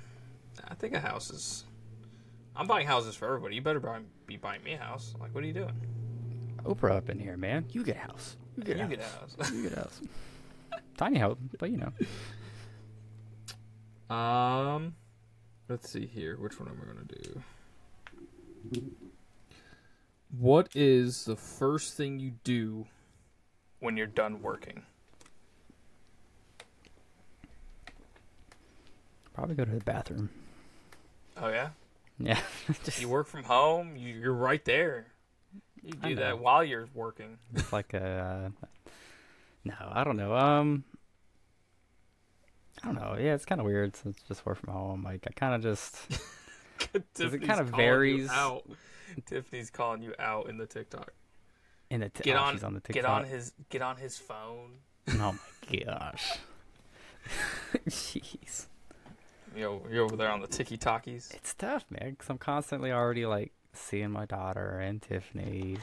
[0.68, 1.64] I think a house is.
[2.56, 3.56] I'm buying houses for everybody.
[3.56, 5.14] You better buy, be buying me a house.
[5.20, 5.74] Like, what are you doing?
[6.64, 7.64] Oprah up in here, man.
[7.70, 8.36] You get a house.
[8.56, 8.90] You get you house.
[8.90, 9.36] get a house.
[9.52, 10.00] You get a house.
[10.96, 11.92] Tiny house, but you know.
[14.14, 14.94] Um,
[15.68, 16.36] let's see here.
[16.38, 17.42] Which one am I gonna do?
[20.38, 22.86] What is the first thing you do
[23.80, 24.82] when you're done working?
[29.32, 30.30] Probably go to the bathroom.
[31.36, 31.70] Oh yeah,
[32.18, 32.40] Yeah.
[32.84, 33.96] Just you work from home.
[33.96, 35.06] You, you're right there.
[35.82, 37.38] You do that while you're working.
[37.54, 38.52] it's like a.
[38.56, 38.68] Uh,
[39.64, 40.34] no, I don't know.
[40.34, 40.84] Um.
[42.82, 43.16] I don't know.
[43.18, 45.02] Yeah, it's kind of weird since just work from home.
[45.02, 45.96] Like I kind of just.
[47.14, 48.30] Tiffany's kinda varies.
[48.30, 48.64] out.
[49.26, 51.12] Tiffany's calling you out in the TikTok.
[51.90, 52.94] In the t- Get oh, on, she's on the TikTok.
[53.02, 54.72] get on his, get on his phone.
[55.10, 55.36] Oh
[55.70, 56.38] my gosh.
[57.88, 58.66] Jeez.
[59.56, 61.30] Yo, you're over there on the Tiki Talkies.
[61.34, 65.76] It's tough, man, because I'm constantly already like seeing my daughter and Tiffany.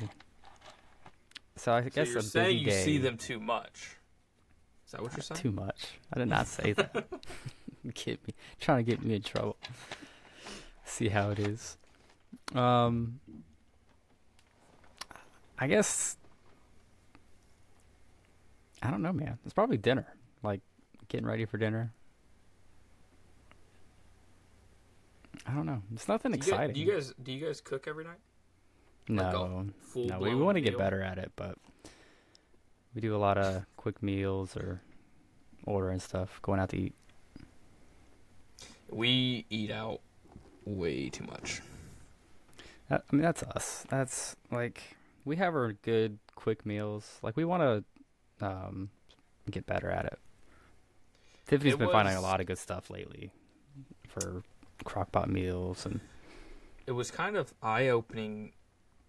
[1.56, 2.84] So I So guess you're a busy saying you day.
[2.84, 3.96] see them too much.
[4.86, 5.40] Is that what you're saying?
[5.40, 5.88] too much.
[6.14, 7.06] I did not say that.
[7.94, 9.56] get me trying to get me in trouble.
[10.92, 11.78] See how it is.
[12.54, 13.22] Um,
[15.58, 16.18] I guess
[18.84, 19.40] I don't know, man.
[19.46, 20.06] It's probably dinner,
[20.44, 20.60] like
[21.08, 21.94] getting ready for dinner.
[25.48, 25.82] I don't know.
[25.94, 26.74] It's nothing Do you, guys, exciting.
[26.74, 28.20] do you guys do you guys cook every night?
[29.08, 31.58] no, Full no, we blown want to get better at it, but
[32.94, 34.82] we do a lot of quick meals or
[35.66, 36.94] ordering stuff, going out to eat.
[38.90, 40.02] We eat out
[40.66, 41.62] way too much.
[42.90, 43.86] That, I mean, that's us.
[43.90, 44.82] That's like
[45.26, 47.20] we have our good quick meals.
[47.22, 47.64] Like we want
[48.40, 48.90] to um,
[49.50, 50.20] get better at it.
[51.48, 53.32] Tiffany's It been finding a lot of good stuff lately
[54.08, 54.44] for
[54.86, 56.00] crockpot meals and
[56.88, 58.54] It was kind of eye opening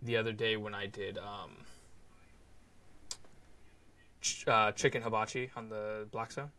[0.00, 1.64] the other day when I did um,
[4.20, 6.50] ch- uh, chicken hibachi on the Blackstone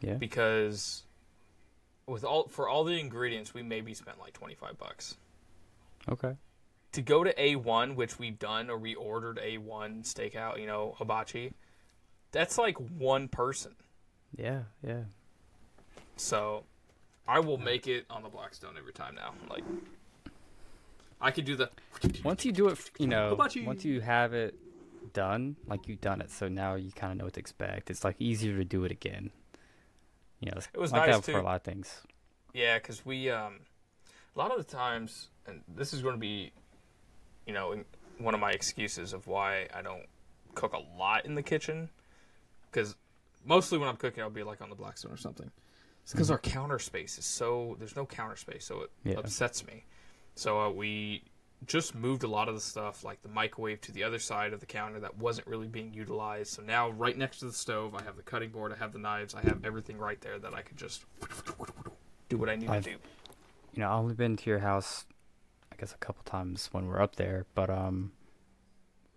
[0.00, 0.14] yeah.
[0.14, 1.04] because
[2.06, 5.16] with all for all the ingredients we maybe spent like twenty five bucks.
[6.08, 6.34] Okay.
[6.92, 11.52] to go to A1, which we've done or we ordered A1 steakout, you know, hibachi,
[12.32, 13.74] that's like one person.
[14.36, 15.04] Yeah, yeah.
[16.16, 16.64] So
[17.28, 19.32] I will make it on the Blackstone every time now.
[19.48, 19.64] Like
[21.20, 21.70] I could do the
[22.24, 23.64] Once you do it, you know, Hibachi.
[23.64, 24.54] once you have it
[25.12, 27.90] done, like you've done it, so now you kind of know what to expect.
[27.90, 29.30] It's like easier to do it again.
[30.42, 31.38] You know, It was like nice, that for too.
[31.38, 32.02] a lot of things.
[32.52, 33.60] Yeah, because we um,
[34.34, 36.52] a lot of the times, and this is going to be,
[37.46, 37.82] you know,
[38.18, 40.04] one of my excuses of why I don't
[40.54, 41.88] cook a lot in the kitchen,
[42.70, 42.96] because
[43.46, 45.50] mostly when I'm cooking, I'll be like on the Blackstone or something.
[46.02, 49.18] It's because our counter space is so there's no counter space, so it Yeah.
[49.18, 49.84] upsets me.
[50.34, 51.22] So uh, we
[51.66, 54.60] just moved a lot of the stuff, like the microwave, to the other side of
[54.60, 56.52] the counter that wasn't really being utilized.
[56.54, 58.98] So now, right next to the stove, I have the cutting board, I have the
[58.98, 61.04] knives, I have everything right there that I could just
[62.28, 63.02] do what I need I've- to do.
[63.74, 65.06] You know, I've only been to your house,
[65.72, 67.46] I guess, a couple times when we're up there.
[67.54, 68.12] But um,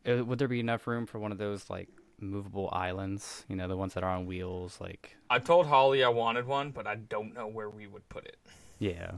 [0.05, 1.89] would there be enough room for one of those like
[2.21, 3.43] movable islands?
[3.49, 6.71] You know, the ones that are on wheels, like I told Holly I wanted one,
[6.71, 8.37] but I don't know where we would put it.
[8.79, 9.11] Yeah.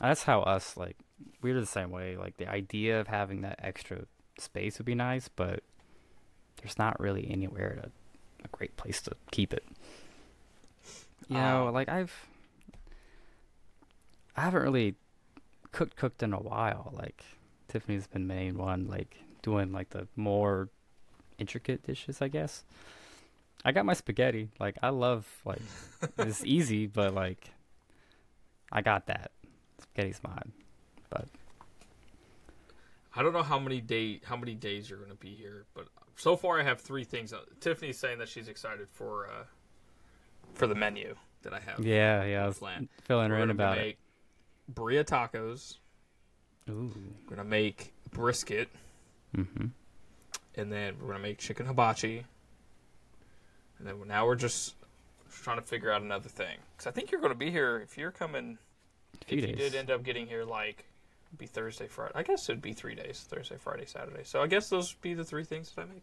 [0.00, 0.96] That's how us like
[1.42, 2.16] we're the same way.
[2.16, 4.04] Like the idea of having that extra
[4.38, 5.62] space would be nice, but
[6.60, 7.90] there's not really anywhere to
[8.44, 9.64] a great place to keep it.
[11.28, 12.26] You know, Um, like I've
[14.36, 14.94] I haven't really
[15.72, 16.92] cooked cooked in a while.
[16.96, 17.24] Like
[17.68, 20.68] Tiffany's been main one, like doing like the more
[21.38, 22.64] intricate dishes, I guess.
[23.64, 24.50] I got my spaghetti.
[24.60, 25.62] Like I love like
[26.18, 27.50] it's easy, but like
[28.72, 29.30] I got that.
[29.94, 30.20] Spaghetti's
[31.10, 31.26] but
[33.16, 35.86] I don't know how many day how many days you're going to be here, but
[36.16, 37.32] so far I have three things.
[37.32, 39.44] Uh, Tiffany's saying that she's excited for uh,
[40.54, 41.78] for the menu that I have.
[41.84, 42.44] Yeah, yeah.
[42.44, 42.88] I was Plan.
[43.04, 43.82] filling her in gonna about it.
[43.82, 43.98] make
[44.74, 45.76] birria tacos.
[46.68, 46.90] Ooh.
[47.28, 48.68] We're gonna make brisket,
[49.36, 49.66] Mm-hmm.
[50.56, 52.24] and then we're gonna make chicken hibachi.
[53.78, 54.74] And then now we're just
[55.30, 57.98] trying to figure out another thing because I think you're going to be here if
[57.98, 58.56] you're coming.
[59.22, 59.50] A few if days.
[59.50, 60.84] you did end up getting here, like,
[61.36, 62.12] be Thursday, Friday.
[62.14, 64.22] I guess it'd be three days: Thursday, Friday, Saturday.
[64.24, 66.02] So I guess those would be the three things that I make.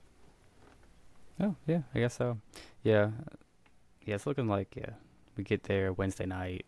[1.41, 2.37] Oh, yeah, I guess so.
[2.83, 3.11] Yeah.
[4.05, 4.91] Yeah, it's looking like yeah.
[5.37, 6.65] We get there Wednesday night.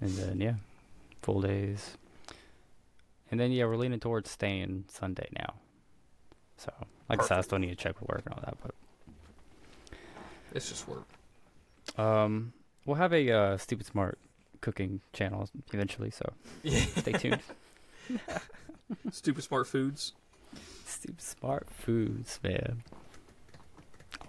[0.00, 0.54] And then yeah,
[1.22, 1.96] full days.
[3.30, 5.54] And then yeah, we're leaning towards staying Sunday now.
[6.58, 6.72] So
[7.08, 8.74] like I said, I still need to check with work and all that, but
[10.54, 11.06] It's just work.
[11.98, 12.52] um
[12.84, 14.18] we'll have a uh, stupid smart
[14.62, 16.32] cooking channel eventually, so
[16.96, 17.40] stay tuned.
[19.10, 20.12] Stupid smart foods.
[20.86, 22.82] stupid smart foods, man.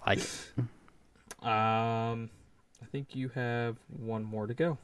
[0.04, 0.48] I like it.
[1.42, 2.30] Um,
[2.82, 4.78] I think you have one more to go.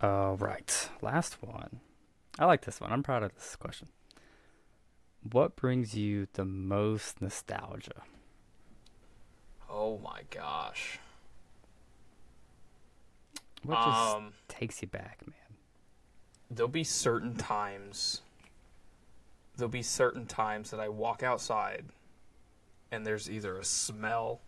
[0.00, 1.80] All right, last one.
[2.38, 2.90] I like this one.
[2.92, 3.88] I'm proud of this question.
[5.30, 8.02] What brings you the most nostalgia?
[9.68, 10.98] Oh my gosh.
[13.62, 15.36] What just Um, takes you back, man?
[16.50, 18.22] there'll be certain times.
[19.56, 21.84] There'll be certain times that I walk outside,
[22.90, 24.40] and there's either a smell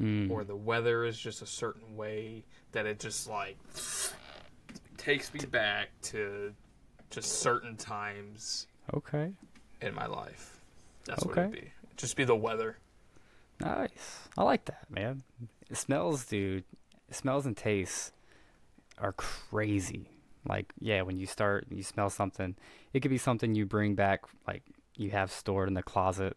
[0.00, 0.30] Mm.
[0.30, 3.56] or the weather is just a certain way that it just like
[4.96, 6.54] takes me back to
[7.10, 9.32] just certain times okay,
[9.80, 10.60] in my life.
[11.04, 11.60] That's what it'd Okay.
[11.60, 11.72] be.
[11.96, 12.78] Just be the weather.
[13.60, 14.28] nice.
[14.36, 15.22] I like that, man.
[15.70, 16.64] It smells, dude.
[17.10, 18.10] Smells and tastes
[19.02, 20.08] are crazy.
[20.48, 22.56] Like, yeah, when you start, you smell something.
[22.92, 24.62] It could be something you bring back, like
[24.96, 26.36] you have stored in the closet,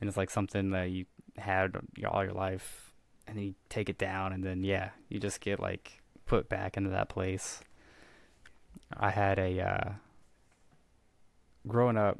[0.00, 1.04] and it's like something that you
[1.36, 2.92] had all your life,
[3.26, 6.76] and then you take it down, and then yeah, you just get like put back
[6.76, 7.60] into that place.
[8.96, 9.90] I had a uh,
[11.66, 12.18] growing up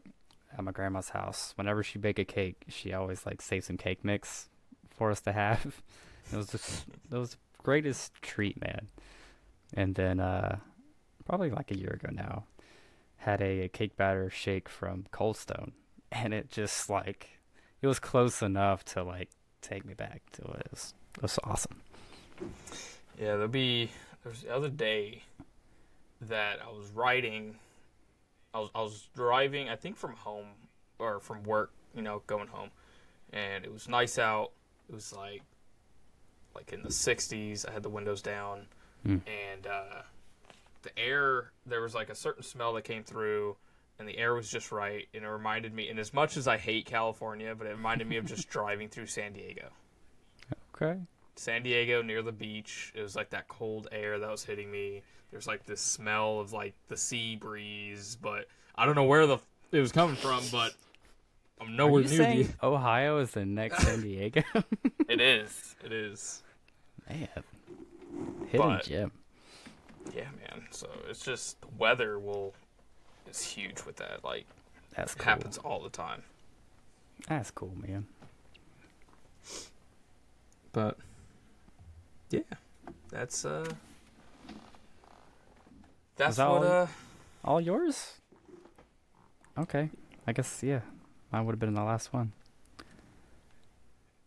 [0.57, 1.53] at my grandma's house.
[1.57, 4.49] Whenever she bake a cake, she always like save some cake mix
[4.91, 5.83] for us to have.
[6.31, 8.88] It was just it was the greatest treat, man.
[9.75, 10.59] And then uh,
[11.27, 12.45] probably like a year ago now,
[13.19, 15.73] had a, cake batter shake from Cold Stone,
[16.13, 17.39] and it just like
[17.83, 20.63] it was close enough to like take me back to it.
[20.67, 21.83] It was, it was awesome.
[23.19, 23.91] Yeah, there'll be.
[24.23, 25.23] There was the other day
[26.23, 27.57] that I was riding.
[28.55, 29.69] I was I was driving.
[29.69, 30.47] I think from home
[30.99, 31.73] or from work.
[31.95, 32.71] You know, going home,
[33.33, 34.53] and it was nice out.
[34.89, 35.43] It was like
[36.55, 37.69] like in the 60s.
[37.69, 38.67] I had the windows down,
[39.09, 39.23] Mm.
[39.27, 40.03] and uh,
[40.83, 41.53] the air.
[41.66, 43.57] There was like a certain smell that came through.
[44.01, 45.88] And the air was just right, and it reminded me.
[45.88, 49.07] And as much as I hate California, but it reminded me of just driving through
[49.07, 49.71] San Diego.
[50.73, 51.01] Okay.
[51.35, 52.92] San Diego near the beach.
[52.94, 55.03] It was like that cold air that was hitting me.
[55.33, 59.38] There's like this smell of like the sea breeze, but I don't know where the
[59.73, 60.75] it was coming from, but
[61.61, 64.42] I'm Are nowhere you near saying Ohio is the next San Diego?
[65.09, 65.75] It is.
[65.85, 66.42] It is.
[67.09, 67.29] man,
[68.47, 69.13] hidden But- gem.
[70.15, 70.67] Yeah, man.
[70.71, 72.55] So it's just the weather will
[73.29, 74.25] is huge with that.
[74.25, 74.47] Like
[74.97, 75.25] That's cool.
[75.25, 76.23] happens all the time.
[77.29, 78.07] That's cool, man.
[80.73, 80.97] But
[82.31, 82.41] yeah,
[83.11, 83.69] that's uh.
[86.17, 86.83] That's that what all?
[86.83, 86.87] uh.
[87.45, 88.15] All yours?
[89.59, 89.91] Okay.
[90.27, 90.81] I guess yeah.
[91.33, 92.33] Mine would have been in the last one.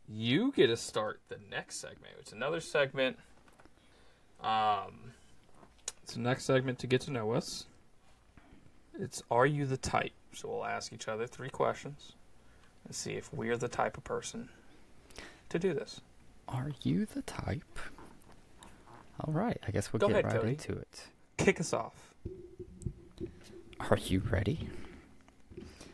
[0.08, 2.14] you get to start the next segment.
[2.20, 3.18] It's another segment.
[4.42, 5.14] Um,
[6.04, 7.66] it's the next segment to get to know us.
[9.00, 10.12] It's Are You the Type?
[10.34, 12.14] So we'll ask each other three questions
[12.86, 14.50] and see if we're the type of person
[15.50, 16.02] to do this.
[16.48, 17.80] Are you the type?
[19.20, 19.58] All right.
[19.68, 20.50] I guess we'll Go get ahead, right Cody.
[20.54, 21.04] into it.
[21.38, 22.14] Kick us off.
[23.80, 24.70] Are you ready?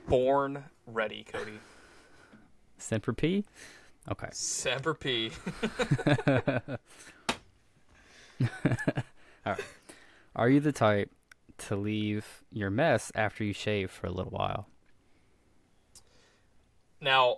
[0.08, 1.60] Born ready, Cody.
[2.78, 3.44] Semper P?
[4.10, 4.30] Okay.
[4.32, 5.32] Semper P.
[10.36, 11.12] Are you the type
[11.60, 14.68] to leave your mess after you shave for a little while?
[17.02, 17.38] Now,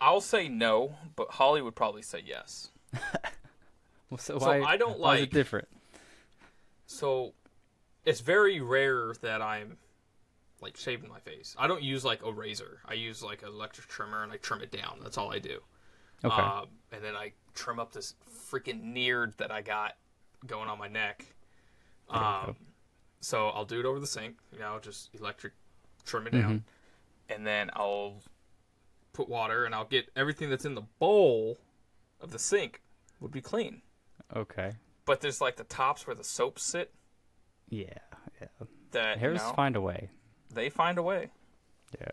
[0.00, 2.70] I'll say no, but Holly would probably say yes.
[4.10, 5.66] Well, so, So why, I don't why is like- it different?
[6.86, 7.32] So
[8.04, 9.76] it's very rare that I'm
[10.60, 11.56] like shaving my face.
[11.58, 12.78] I don't use like a razor.
[12.86, 15.00] I use like an electric trimmer and I trim it down.
[15.02, 15.58] That's all I do.
[16.24, 16.34] Okay.
[16.42, 18.14] Um, and then I trim up this
[18.50, 19.96] freaking neared that I got
[20.46, 21.24] going on my neck.
[22.10, 22.56] Um,
[23.20, 24.36] so I'll do it over the sink.
[24.52, 25.52] You know, just electric
[26.04, 26.40] trim it Mm-hmm.
[26.42, 26.64] down,
[27.30, 28.22] and then I'll
[29.12, 31.58] put water and I'll get everything that's in the bowl
[32.20, 32.82] of the sink
[33.20, 33.80] would be clean.
[34.34, 34.72] okay.
[35.06, 36.92] But there's like the tops where the soaps sit
[37.68, 37.86] Yeah.
[38.40, 38.48] Yeah.
[38.92, 40.08] that you Hairs know, find a way.
[40.52, 41.28] they find a way.
[42.00, 42.06] Yeah.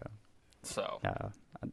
[0.63, 1.29] So Yeah.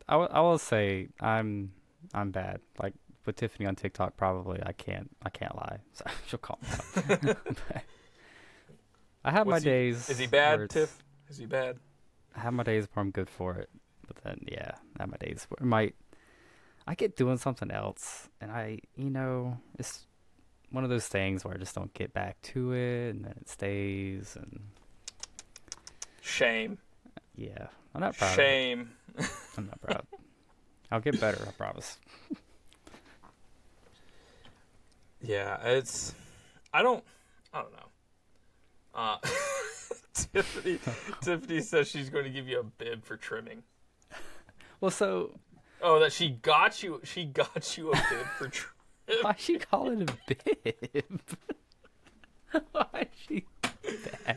[0.09, 1.73] I, I will say I'm
[2.15, 2.61] I'm bad.
[2.83, 2.95] Like
[3.29, 5.79] with Tiffany on TikTok, probably I can't I can't lie.
[5.93, 7.31] So she'll call me.
[7.31, 7.37] out.
[9.25, 10.09] I have What's my he- days.
[10.11, 11.03] is he bad, Tiff?
[11.29, 11.79] Is he bad?
[12.35, 13.69] I have my days where I'm good for it,
[14.07, 15.95] but then yeah, I have my days where it might
[16.87, 20.07] I get doing something else, and I you know it's
[20.71, 23.49] one of those things where I just don't get back to it, and then it
[23.49, 24.61] stays, and
[26.23, 26.79] Shame.
[27.37, 28.31] yeah, I'm not proud.
[28.31, 28.91] Of Shame.
[29.19, 29.31] it.
[29.57, 30.07] I'm not proud.
[30.91, 31.99] I'll get better, I promise.
[35.23, 36.15] Yeah, it's.
[36.73, 37.03] I don't.
[37.53, 37.89] I don't know.
[38.95, 39.17] Uh,
[40.15, 40.79] Tiffany.
[41.23, 43.63] Tiffany says she's going to give you a bib for trimming.
[44.81, 45.39] Well, so
[45.81, 47.01] Oh, that she got you.
[47.05, 48.49] She got you a bib for.
[48.49, 49.23] trimming.
[49.23, 51.21] Why she call it a bib?
[52.73, 53.47] Why she
[54.25, 54.37] that?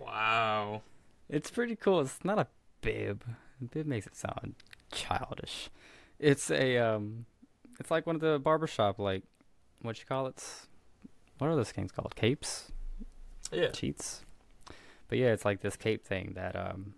[0.00, 0.82] wow.
[1.28, 2.00] It's pretty cool.
[2.00, 2.46] It's not a
[2.80, 3.24] bib.
[3.72, 4.54] Bib makes it sound
[4.92, 5.70] childish.
[6.18, 7.26] It's a um
[7.78, 9.22] it's like one of the barbershop like
[9.86, 10.42] what you call it?
[11.38, 12.14] What are those things called?
[12.16, 12.72] Capes?
[13.52, 14.22] Yeah, Cheats?
[15.08, 16.94] But yeah, it's like this cape thing that um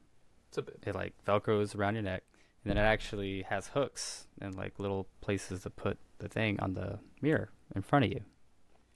[0.49, 0.83] it's a bib.
[0.87, 2.23] it like velcros around your neck
[2.65, 6.75] and then it actually has hooks and like little places to put the thing on
[6.75, 8.23] the mirror in front of you.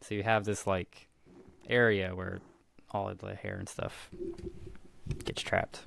[0.00, 1.09] So you have this like
[1.68, 2.40] area where
[2.90, 4.11] all of the hair and stuff
[5.24, 5.85] gets trapped.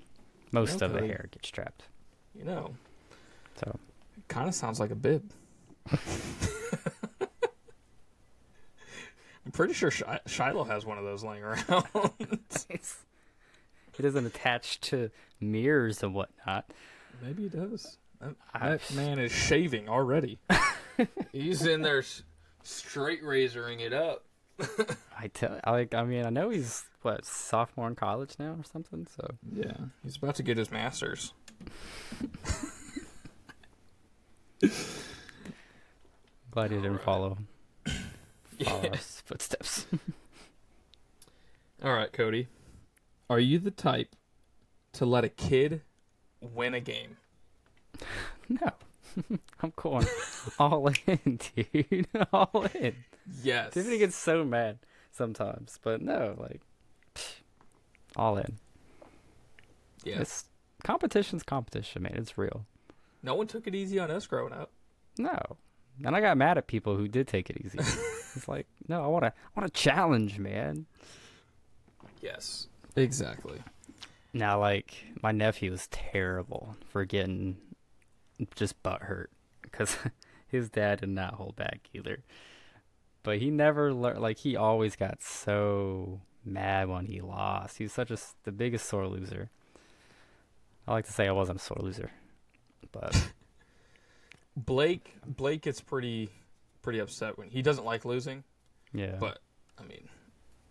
[0.52, 1.84] Most of the hair gets trapped.
[2.38, 2.76] You know,
[3.60, 3.78] So
[4.18, 5.32] it kind of sounds like a bib.
[9.46, 11.86] I'm pretty sure Shi- Shiloh has one of those laying around.
[12.70, 12.98] it's,
[14.00, 16.66] it isn't attached to mirrors and whatnot.
[17.22, 17.98] Maybe he does.
[18.20, 20.40] That, that man is shaving already.
[21.32, 22.24] He's in there s-
[22.64, 24.24] straight razoring it up.
[25.20, 28.64] I tell, I like, I mean, I know he's what sophomore in college now or
[28.64, 29.06] something.
[29.16, 31.34] So Yeah, he's about to get his master's.
[36.52, 37.04] glad he didn't Alright.
[37.04, 37.38] follow,
[38.64, 38.96] follow Yeah.
[39.26, 39.86] footsteps.
[41.84, 42.48] All right, Cody.
[43.30, 44.16] Are you the type
[44.94, 45.82] to let a kid
[46.42, 47.18] win a game?
[48.48, 48.72] No.
[49.64, 50.06] I'm going
[50.60, 52.08] all in, dude.
[52.32, 52.94] all in.
[53.42, 53.74] Yes.
[53.74, 54.78] Tiffany gets so mad
[55.12, 56.62] sometimes, but no, like,
[58.16, 58.58] all in.
[60.04, 60.20] yes.
[60.22, 60.44] It's
[60.84, 62.14] competition's competition, man.
[62.18, 62.68] It's real.
[63.24, 64.70] No one took it easy on us growing up.
[65.18, 65.40] No,
[66.06, 67.80] and I got mad at people who did take it easy.
[68.36, 70.86] It's like, no, I want to, I want to challenge, man.
[72.22, 72.68] Yes.
[72.96, 73.60] Exactly.
[74.34, 77.58] Now, like, my nephew was terrible for getting
[78.56, 79.98] just butt hurt because
[80.48, 82.20] his dad did not hold back either.
[83.24, 87.78] But he never learned, like, he always got so mad when he lost.
[87.78, 89.50] He's such a the biggest sore loser.
[90.88, 92.12] I like to say I wasn't a sore loser,
[92.92, 93.32] but
[94.56, 96.30] Blake Blake gets pretty
[96.86, 98.44] pretty upset when he doesn't like losing.
[98.94, 99.16] yeah.
[99.20, 99.40] But
[99.80, 100.08] I mean,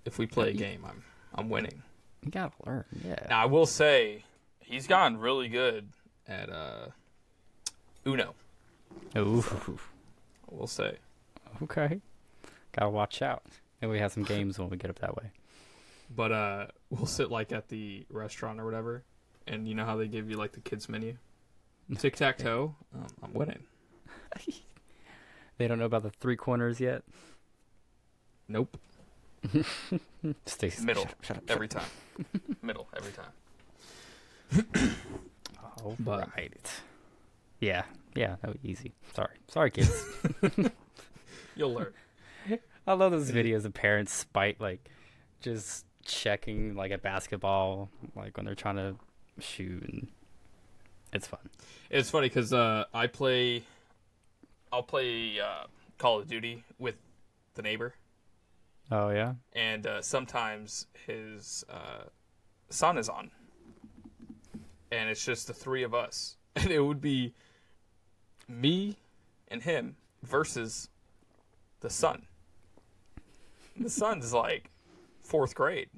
[0.04, 1.02] if we play a game, I'm
[1.34, 1.82] I'm winning.
[2.22, 3.26] you gotta learn, yeah.
[3.28, 4.22] Now I will say
[4.60, 5.88] he's gotten really good
[6.28, 6.86] at uh
[8.06, 8.34] Uno.
[9.18, 9.44] Ooh,
[10.50, 10.98] I will say.
[11.62, 12.00] okay.
[12.72, 13.42] Gotta watch out.
[13.80, 15.32] Maybe we have some games when we get up that way.
[16.14, 19.02] But uh we'll sit like at the restaurant or whatever,
[19.48, 21.16] and you know how they give you like the kids menu,
[21.98, 22.76] tic tac toe.
[22.94, 23.64] Um, I'm winning.
[25.58, 27.02] They don't know about the three corners yet.
[28.48, 28.76] Nope.
[30.46, 31.02] Stay Middle.
[31.04, 31.86] Shut up, shut up, shut Every time.
[32.62, 33.32] Middle every time.
[34.56, 35.82] up.
[35.84, 36.80] All but- right.
[37.60, 38.92] Yeah, yeah, that was easy.
[39.14, 40.04] Sorry, sorry, kids.
[41.56, 41.92] You'll learn.
[42.86, 44.90] I love those videos of parents spite like
[45.40, 48.96] just checking like a basketball, like when they're trying to
[49.40, 50.08] shoot, and
[51.12, 51.40] it's fun.
[51.90, 53.62] It's funny because uh, I play,
[54.74, 55.66] I'll play uh,
[55.98, 56.96] Call of Duty with
[57.54, 57.94] the neighbor,
[58.90, 62.02] Oh yeah, and uh, sometimes his uh,
[62.70, 63.30] son is on,
[64.90, 67.34] and it's just the three of us, and it would be
[68.48, 68.96] me
[69.46, 70.88] and him versus
[71.78, 72.26] the son.
[73.78, 74.72] The son's like
[75.22, 75.88] fourth grade,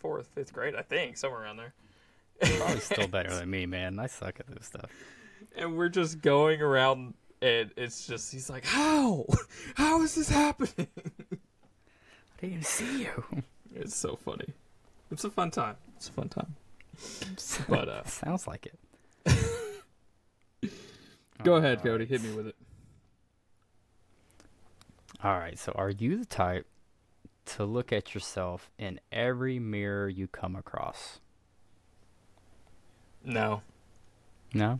[0.00, 1.74] fourth, fifth grade, I think, somewhere around there.
[2.56, 3.98] probably still better than me, man.
[3.98, 4.90] I suck at this stuff.
[5.54, 9.26] and we're just going around and it's just he's like how
[9.74, 13.24] how is this happening I didn't even see you.
[13.74, 14.54] it's so funny
[15.10, 16.54] it's a fun time it's a fun time
[17.68, 18.78] but uh Sounds like it.
[21.42, 21.82] go ahead Alright.
[21.82, 22.56] cody hit me with it
[25.22, 25.58] All right.
[25.58, 26.66] So, are you the type
[27.46, 31.20] to look at yourself in every mirror you come across?
[33.24, 33.62] no
[34.54, 34.78] No.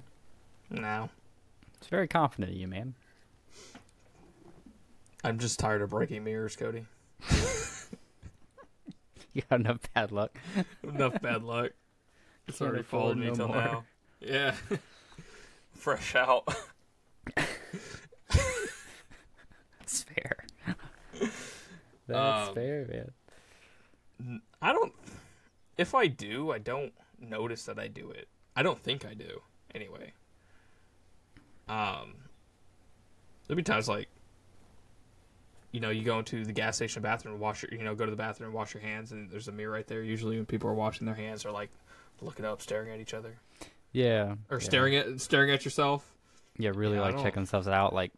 [0.71, 1.09] no
[1.87, 2.95] It's very confident of you, man.
[5.23, 6.85] i'm just tired of breaking mirrors cody
[9.33, 10.37] You got enough bad luck.
[10.83, 11.71] enough bad luck
[12.49, 13.57] it's already followed me no till more.
[13.59, 13.85] now
[14.19, 14.57] yeah
[15.75, 16.49] fresh out
[19.79, 20.45] That's fair.
[22.09, 23.13] That's Um, fair,
[24.19, 24.41] man.
[24.61, 24.93] I don't.
[25.79, 28.27] If I do, I don't notice that I do it.
[28.57, 29.43] I don't think I do.
[29.73, 30.13] Anyway.
[31.69, 32.15] Um.
[33.47, 34.09] There'll be times like.
[35.73, 38.07] You know, you go into the gas station bathroom and wash your, you know, go
[38.07, 40.03] to the bathroom and wash your hands, and there's a mirror right there.
[40.03, 41.69] Usually, when people are washing their hands, they're like
[42.23, 43.37] looking up, staring at each other,
[43.93, 44.37] Yeah.
[44.51, 44.65] or yeah.
[44.65, 46.15] staring at staring at yourself.
[46.57, 48.13] Yeah, really Yeah, like checking themselves out, like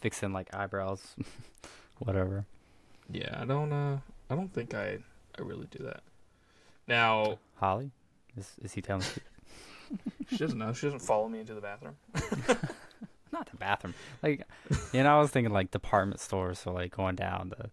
[0.00, 1.14] fixing like eyebrows,
[1.98, 2.46] whatever.
[3.10, 3.72] Yeah, I don't.
[3.72, 3.98] Uh,
[4.30, 4.96] I don't think I.
[5.38, 6.00] I really do that.
[6.88, 7.90] Now Holly,
[8.38, 9.04] is is he telling
[9.90, 9.98] you?
[10.30, 10.72] she doesn't know.
[10.72, 11.96] She doesn't follow me into the bathroom.
[13.32, 13.94] Not the bathroom.
[14.22, 14.46] Like,
[14.92, 17.70] you know, I was thinking like department stores, so like going down the,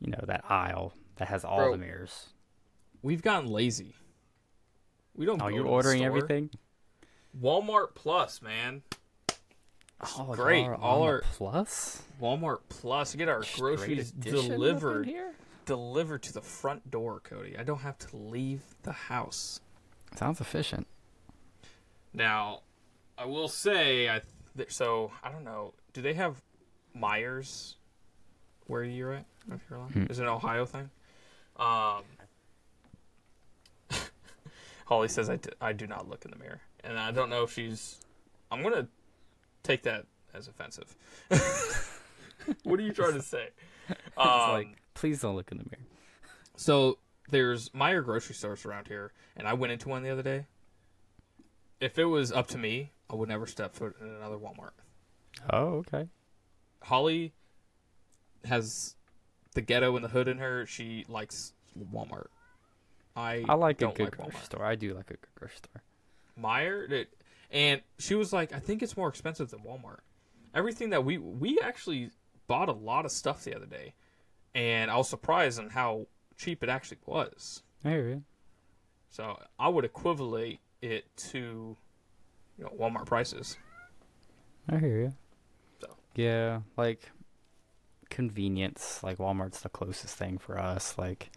[0.00, 2.28] you know, that aisle that has all Bro, the mirrors.
[3.02, 3.94] We've gotten lazy.
[5.16, 5.40] We don't.
[5.42, 6.50] Oh, go you're ordering everything.
[7.40, 8.82] Walmart Plus, man.
[10.18, 10.66] Oh, great.
[10.68, 13.14] All our- plus Walmart Plus.
[13.14, 15.32] Get our Straight groceries edition up in delivered here.
[15.66, 17.56] delivered to the front door, Cody.
[17.58, 19.60] I don't have to leave the house.
[20.16, 20.86] Sounds efficient.
[22.12, 22.60] Now,
[23.18, 24.20] I will say, I
[24.68, 25.74] so I don't know.
[25.92, 26.40] Do they have
[26.96, 27.74] Meijers
[28.66, 29.26] where you're at?
[29.48, 29.92] North Carolina?
[29.92, 30.06] Hmm.
[30.10, 30.90] Is it an Ohio thing?
[31.56, 32.02] Um,
[34.86, 37.42] Holly says I, d- I do not look in the mirror, and I don't know
[37.44, 38.00] if she's.
[38.50, 38.86] I'm gonna
[39.62, 40.94] take that as offensive.
[42.64, 43.48] what are you trying to say?
[43.88, 45.84] it's Um, like, please don't look in the mirror.
[46.56, 46.98] so
[47.30, 50.46] there's Meijer grocery stores around here, and I went into one the other day.
[51.80, 54.72] If it was up to me, I would never step foot in another Walmart.
[55.48, 56.08] Oh, okay.
[56.82, 57.32] Holly
[58.44, 58.96] has
[59.54, 60.66] the ghetto and the hood in her.
[60.66, 62.26] She likes Walmart.
[63.14, 64.44] I I like a good like grocery Walmart.
[64.44, 64.64] store.
[64.64, 65.82] I do like a good grocery store.
[66.42, 67.08] Meijer, it,
[67.52, 70.00] and she was like, I think it's more expensive than Walmart.
[70.52, 72.10] Everything that we we actually
[72.48, 73.94] bought a lot of stuff the other day,
[74.56, 77.62] and I was surprised on how cheap it actually was.
[77.84, 78.24] I hear you.
[79.08, 81.76] So I would equivalent it to,
[82.58, 83.56] you know, Walmart prices.
[84.68, 85.12] I hear you.
[85.80, 85.88] So.
[86.14, 87.10] Yeah, like
[88.10, 89.00] convenience.
[89.02, 90.96] Like Walmart's the closest thing for us.
[90.98, 91.30] Like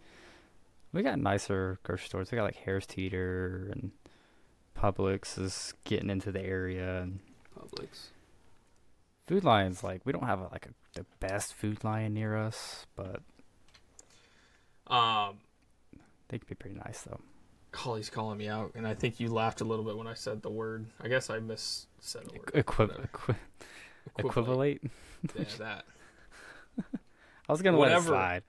[0.93, 2.31] we got nicer grocery stores.
[2.31, 3.91] We got like Harris Teeter and
[4.77, 7.19] Publix is getting into the area, and
[7.57, 8.09] Publix.
[9.25, 12.85] Food Lion's like we don't have a, like a, the best Food Lion near us,
[12.95, 13.21] but
[14.87, 15.39] Um,
[16.29, 17.19] they could be pretty nice though.
[17.77, 20.41] Holly's calling me out, and I think you laughed a little bit when I said
[20.41, 20.87] the word.
[21.01, 22.51] I guess I miss said a word.
[22.53, 23.03] Equi- Whatever.
[23.03, 23.35] equi-
[24.17, 24.91] Equivalent.
[25.35, 25.85] Yeah, that.
[27.49, 27.99] I was gonna Whatever.
[27.99, 28.43] let it slide.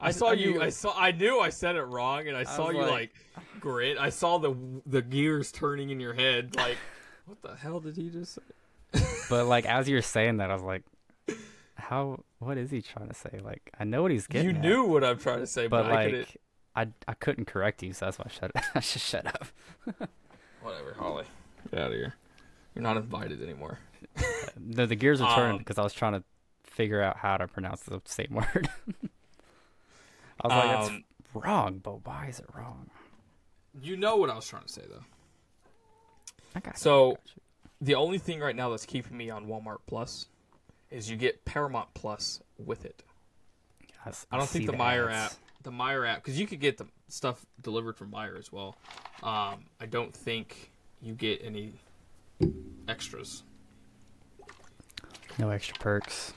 [0.00, 0.62] I saw you.
[0.62, 0.94] I saw.
[0.96, 3.10] I knew I said it wrong, and I saw you like, like-
[3.60, 3.98] grit.
[3.98, 4.54] I saw the
[4.86, 6.56] the gears turning in your head.
[6.56, 6.78] Like,
[7.26, 9.02] what the hell did he just say?
[9.28, 10.82] But like as you're saying that, I was like,
[11.74, 12.24] how?
[12.38, 13.40] What is he trying to say?
[13.42, 14.50] Like I know what he's getting.
[14.50, 16.36] You at, knew what I'm trying to say, but, but I like
[16.76, 18.50] I I couldn't correct you, so that's why I shut.
[18.74, 19.46] I should shut up.
[20.62, 21.24] Whatever, Holly.
[21.70, 22.14] Get out of here.
[22.74, 23.78] You're not invited anymore.
[24.58, 26.22] No, the gears are turning Um, because I was trying to
[26.64, 28.68] figure out how to pronounce the same word.
[30.40, 32.90] I was like, Um, that's wrong, but why is it wrong?
[33.80, 35.04] You know what I was trying to say, though.
[36.54, 37.42] I got So- I got you.
[37.82, 40.26] The only thing right now that's keeping me on Walmart Plus
[40.90, 43.02] is you get Paramount Plus with it.
[44.04, 45.32] I don't think the Meijer app,
[45.62, 48.76] the Meijer app, because you could get the stuff delivered from Meijer as well.
[49.22, 51.72] Um, I don't think you get any
[52.88, 53.42] extras.
[55.38, 56.32] No extra perks.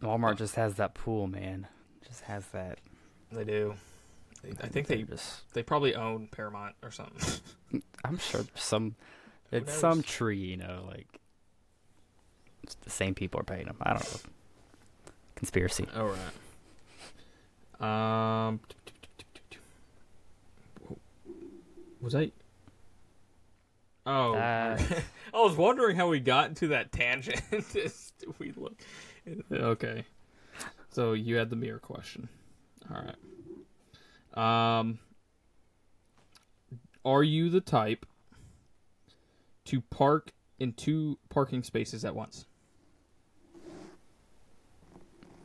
[0.00, 1.66] Walmart just has that pool, man.
[2.06, 2.78] Just has that.
[3.32, 3.74] They do.
[4.62, 5.52] I think they're just.
[5.54, 7.40] they probably own Paramount or something.
[8.04, 8.96] I'm sure some
[9.50, 11.06] it's some tree, you know, like.
[12.62, 13.76] It's the same people are paying them.
[13.80, 14.20] I don't know.
[15.36, 15.86] Conspiracy.
[15.94, 16.18] All right.
[17.80, 18.60] Um.
[22.00, 22.30] Was I?
[24.06, 24.78] Oh, Uh,
[25.34, 27.40] I was wondering how we got into that tangent.
[27.50, 27.92] Did
[28.38, 28.74] we look?
[29.50, 30.04] Okay.
[30.90, 32.28] So you had the mirror question.
[32.90, 33.02] All
[34.36, 34.80] right.
[34.80, 34.98] Um.
[37.06, 38.06] Are you the type
[39.66, 42.46] to park in two parking spaces at once?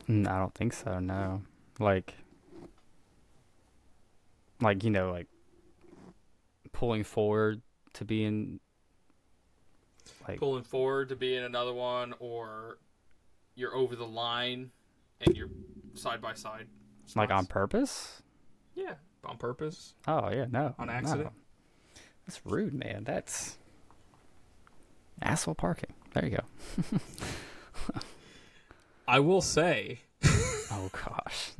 [0.09, 0.99] Mm, I don't think so.
[0.99, 1.41] No,
[1.79, 2.13] like,
[4.61, 5.27] like you know, like
[6.71, 7.61] pulling forward
[7.93, 8.59] to be in,
[10.27, 12.77] like, pulling forward to be in another one, or
[13.55, 14.71] you're over the line
[15.21, 15.49] and you're
[15.95, 16.67] side by side.
[17.15, 18.21] like on purpose.
[18.75, 18.93] yeah,
[19.25, 19.95] on purpose.
[20.07, 20.93] Oh yeah, no, On no.
[20.93, 21.31] accident?
[22.25, 23.03] That's rude, man.
[23.05, 23.57] That's
[25.21, 25.93] asshole parking.
[26.13, 26.99] There you go.
[29.07, 30.01] I will say,
[30.71, 31.51] Oh gosh.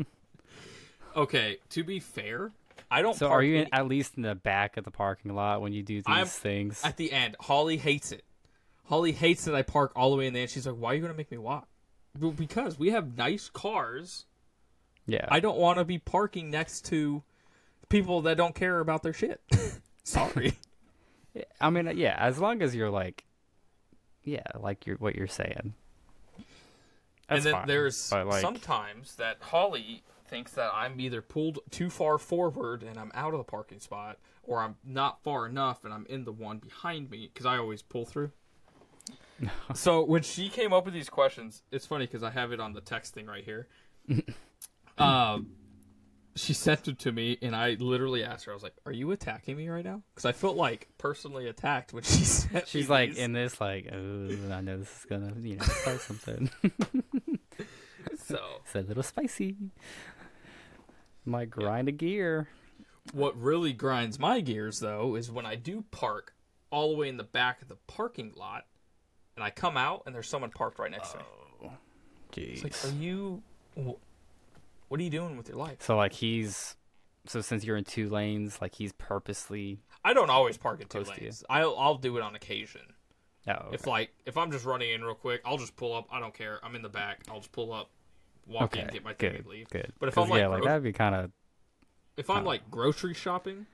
[1.16, 2.52] okay, to be fair,
[2.92, 3.16] I don't.
[3.16, 5.82] so are you in, at least in the back of the parking lot when you
[5.84, 6.82] do these I'm things?
[6.84, 7.36] at the end?
[7.40, 8.24] Holly hates it.
[8.86, 10.50] Holly hates that I park all the way in the end.
[10.50, 11.68] she's like, "Why are you gonna make me walk?"
[12.20, 14.26] Well, because we have nice cars.
[15.06, 15.28] yeah.
[15.30, 17.24] I don't want to be parking next to
[17.88, 19.42] people that don't care about their shit.
[20.04, 20.54] Sorry.
[21.62, 23.26] I mean, yeah, as long as you're like,
[24.24, 25.76] yeah, like you're what you're saying.
[27.30, 31.90] That's and then fine, there's like, sometimes that Holly thinks that I'm either pulled too
[31.90, 35.94] far forward and I'm out of the parking spot, or I'm not far enough and
[35.94, 38.32] I'm in the one behind me because I always pull through.
[39.74, 42.74] so when she came up with these questions, it's funny because I have it on
[42.74, 43.68] the text thing right here.
[44.98, 45.52] um,
[46.40, 49.12] she sent it to me, and I literally asked her, I was like, "Are you
[49.12, 52.54] attacking me right now?" Because I felt like personally attacked when she sent.
[52.54, 53.20] me She's like these.
[53.20, 56.50] in this, like, oh, I know this is gonna, you know, start something.
[58.26, 59.56] so it's a little spicy.
[61.26, 62.48] Might grind a gear.
[63.14, 66.34] What really grinds my gears though is when I do park
[66.72, 68.66] all the way in the back of the parking lot,
[69.36, 71.24] and I come out and there's someone parked right next to me.
[71.64, 71.72] Oh,
[72.32, 72.64] it's Jeez.
[72.64, 73.42] like, are you?
[74.90, 75.78] Wh- What are you doing with your life?
[75.82, 76.76] so like he's,
[77.26, 79.80] so since you're in two lanes, like he's purposely.
[80.04, 81.44] I don't always park in two lanes.
[81.50, 82.82] I'll I'll do it on occasion.
[83.48, 83.76] Oh, okay.
[83.76, 86.08] If like if I'm just running in real quick, I'll just pull up.
[86.12, 86.60] I don't care.
[86.64, 87.22] I'm in the back.
[87.30, 87.90] I'll just pull up,
[88.48, 89.70] walk okay, in, get my thing, good, and leave.
[89.70, 89.92] good.
[90.00, 91.32] But if I'm, like, yeah, like gro- that'd be kind of
[92.18, 93.66] If I'm like grocery shopping,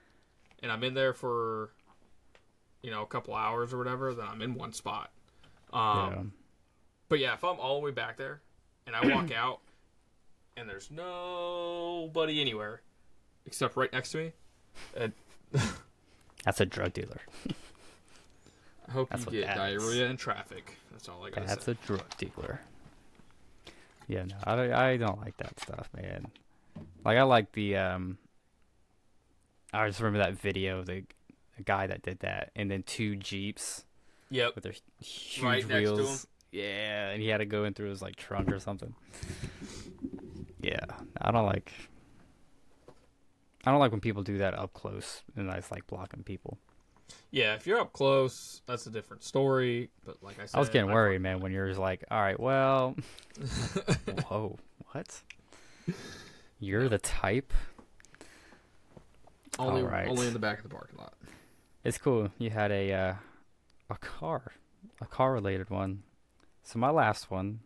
[0.62, 1.72] and I'm in there for,
[2.82, 5.12] you know, a couple hours or whatever, then I'm in one spot.
[5.74, 5.82] Um,
[6.14, 6.24] yeah.
[7.10, 8.42] But yeah, if I'm all the way back there
[8.88, 9.60] and I walk out
[10.58, 12.82] and there's nobody anywhere
[13.46, 14.32] except right next to me,
[14.96, 15.14] and
[16.44, 17.20] That's a drug dealer.
[18.88, 19.84] I hope That's you what get that is.
[19.84, 20.78] diarrhea in traffic.
[20.92, 21.72] That's all I gotta That's say.
[21.72, 22.62] a drug dealer.
[24.08, 26.28] Yeah, no, I, don't- I don't like that stuff, man.
[27.04, 28.18] Like I like the um.
[29.74, 31.04] I just remember that video of the,
[31.58, 33.84] the guy that did that, and then two jeeps
[34.30, 34.56] Yep.
[34.56, 36.24] with their huge Right next to wheels.
[36.24, 36.30] him.
[36.52, 38.94] Yeah, and he had to go in through his like trunk or something.
[40.66, 40.86] Yeah,
[41.22, 41.72] I don't like.
[43.66, 46.58] I don't like when people do that up close and I just like blocking people.
[47.30, 49.92] Yeah, if you're up close, that's a different story.
[50.04, 52.20] But like I said, I was getting I- worried, man, when you're just like, all
[52.20, 52.96] right, well,
[54.28, 54.58] whoa,
[54.92, 55.22] what?
[56.60, 57.54] You're the type.
[59.60, 60.08] Only, Alright.
[60.08, 61.14] only in the back of the parking lot.
[61.84, 62.32] It's cool.
[62.40, 63.14] You had a uh,
[63.92, 64.54] a car,
[65.00, 66.02] a car related one.
[66.64, 67.60] So my last one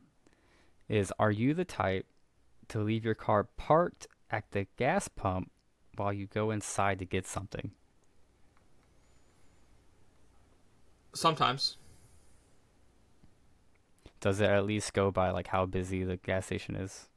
[0.89, 2.05] is: Are you the type
[2.69, 5.51] to leave your car parked at the gas pump
[5.95, 7.71] while you go inside to get something?
[11.13, 11.77] Sometimes.
[14.21, 17.09] Does it at least go by like how busy the gas station is?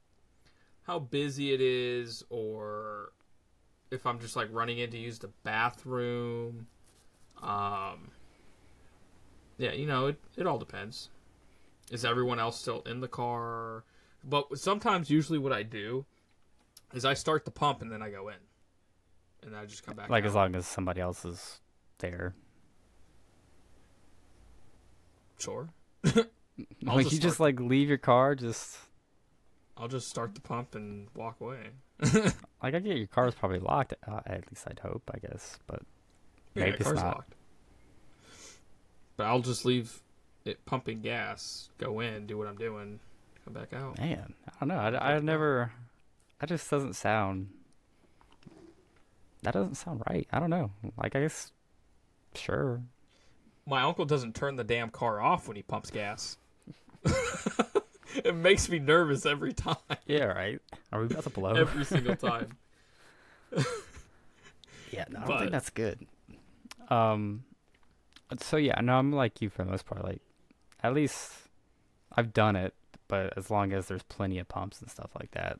[0.83, 3.11] how busy it is or
[3.91, 6.67] if I'm just like running in to use the bathroom.
[7.41, 8.11] Um
[9.57, 11.09] Yeah, you know, it it all depends.
[11.91, 13.83] Is everyone else still in the car?
[14.23, 16.05] But sometimes usually what I do
[16.93, 18.35] is I start the pump and then I go in.
[19.45, 20.27] And I just come back Like out.
[20.27, 21.59] as long as somebody else is
[21.99, 22.33] there.
[25.39, 25.69] Sure.
[26.83, 28.77] Like just you just like leave your car just
[29.75, 31.69] I'll just start the pump and walk away.
[32.13, 33.95] like I get your car's probably locked.
[34.07, 35.57] Uh, at least I'd hope, I guess.
[35.65, 35.81] But
[36.53, 37.05] Yeah, maybe it's car's not.
[37.15, 37.33] locked.
[39.17, 39.99] But I'll just leave
[40.45, 42.99] it pumping gas, go in, do what I'm doing,
[43.43, 43.97] come back out.
[43.99, 44.75] Man, I don't know.
[44.77, 45.71] I, I never.
[46.39, 47.49] That just doesn't sound.
[49.43, 50.27] That doesn't sound right.
[50.31, 50.71] I don't know.
[50.97, 51.51] Like I guess,
[52.35, 52.81] sure.
[53.65, 56.37] My uncle doesn't turn the damn car off when he pumps gas.
[58.15, 59.75] it makes me nervous every time.
[60.05, 60.59] Yeah, right.
[60.91, 61.51] Are we about to blow?
[61.53, 62.57] Every single time.
[64.91, 66.05] yeah, no, I don't but- think that's good.
[66.89, 67.43] Um.
[68.39, 70.03] So yeah, no, I'm like you for the most part.
[70.03, 70.21] Like,
[70.81, 71.31] at least
[72.15, 72.73] I've done it,
[73.07, 75.59] but as long as there's plenty of pumps and stuff like that.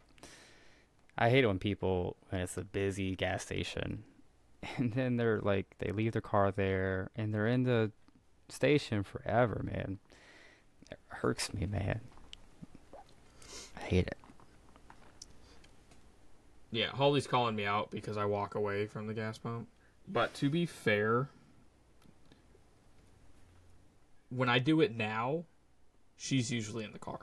[1.17, 4.03] I hate it when people when it's a busy gas station,
[4.77, 7.91] and then they're like they leave their car there and they're in the
[8.49, 9.99] station forever, man.
[10.91, 12.01] It hurts me, man.
[13.77, 14.17] I hate it.
[16.71, 19.67] Yeah, Holly's calling me out because I walk away from the gas pump.
[20.07, 21.29] But to be fair,
[24.29, 25.45] when I do it now,
[26.17, 27.19] she's usually in the car.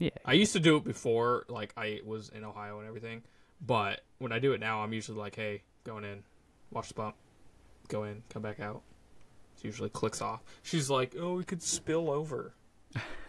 [0.00, 3.22] Yeah, I used to do it before, like I was in Ohio and everything.
[3.60, 6.22] But when I do it now, I'm usually like, "Hey, going in,
[6.70, 7.16] watch the bump,
[7.88, 8.82] go in, come back out."
[9.58, 10.42] It usually clicks off.
[10.62, 12.54] She's like, "Oh, we could spill over."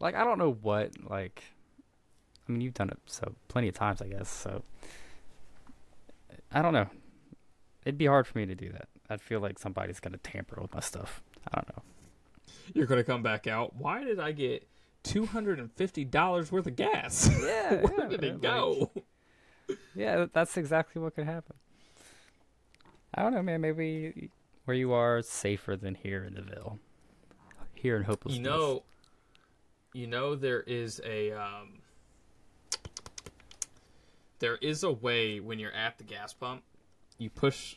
[0.00, 1.42] like I don't know what like.
[2.48, 4.28] I mean, you've done it so plenty of times, I guess.
[4.28, 4.62] So
[6.52, 6.88] I don't know.
[7.84, 8.86] It'd be hard for me to do that.
[9.10, 11.24] I'd feel like somebody's gonna tamper with my stuff.
[11.52, 11.82] I don't know.
[12.72, 13.74] You're gonna come back out.
[13.74, 14.68] Why did I get
[15.06, 17.28] two hundred and fifty dollars worth of gas?
[17.42, 18.90] Yeah, Where did it go?
[19.94, 21.56] Yeah, that's exactly what could happen.
[23.14, 23.60] I don't know, man.
[23.60, 24.30] Maybe
[24.64, 26.78] where you are it's safer than here in the Ville.
[27.74, 28.38] Here in hopelessness.
[28.38, 28.82] You know,
[29.94, 31.78] you know there is a um,
[34.38, 36.62] there is a way when you're at the gas pump,
[37.18, 37.76] you push.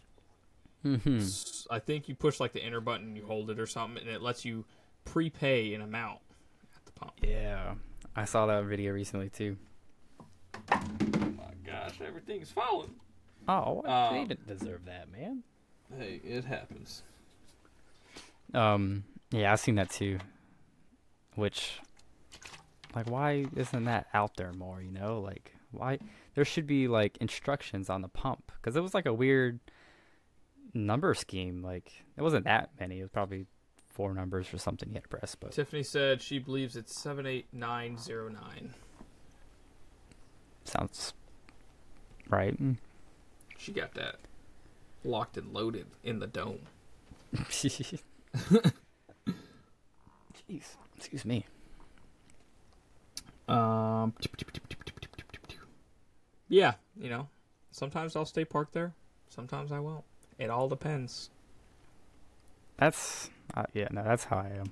[0.85, 1.19] Mhm.
[1.21, 4.09] s- I think you push like the enter button, you hold it or something, and
[4.09, 4.65] it lets you
[5.05, 6.19] prepay an amount
[6.99, 7.13] pump.
[7.21, 7.75] Yeah,
[8.15, 9.57] I saw that video recently too.
[10.71, 10.79] Oh
[11.37, 12.91] my gosh, everything's falling.
[13.47, 15.43] Oh, Um, they didn't deserve that, man.
[15.97, 17.03] Hey, it happens.
[18.53, 20.19] Um, yeah, I've seen that too.
[21.35, 21.79] Which,
[22.95, 24.81] like, why isn't that out there more?
[24.81, 25.99] You know, like, why
[26.35, 29.59] there should be like instructions on the pump because it was like a weird
[30.73, 31.61] number scheme.
[31.63, 32.99] Like, it wasn't that many.
[32.99, 33.45] It was probably
[33.99, 35.35] four numbers or something you had to press.
[35.35, 38.73] But Tiffany said she believes it's seven eight nine zero nine.
[40.63, 41.11] sounds
[42.29, 42.57] right.
[43.57, 44.15] She got that
[45.03, 46.61] locked and loaded in the dome.
[47.49, 47.99] Jeez,
[50.95, 51.45] excuse me.
[53.49, 54.13] Um,
[56.47, 57.27] yeah, you know,
[57.71, 58.93] sometimes I'll stay parked there,
[59.27, 60.05] sometimes I won't.
[60.37, 61.31] It all depends.
[62.77, 64.71] That's uh, yeah, no, that's how I am.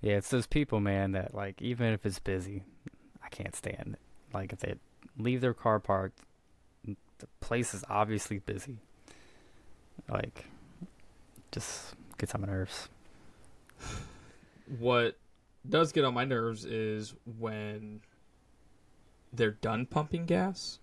[0.00, 2.64] Yeah, it's those people, man, that like even if it's busy,
[3.22, 4.34] I can't stand it.
[4.34, 4.74] Like if they
[5.18, 6.18] leave their car parked,
[6.84, 8.78] the place is obviously busy.
[10.08, 10.46] Like,
[11.52, 12.88] just gets on my nerves.
[14.78, 15.16] What
[15.68, 18.00] does get on my nerves is when
[19.32, 20.80] they're done pumping gas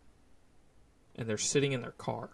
[1.15, 2.29] and they're sitting in their car.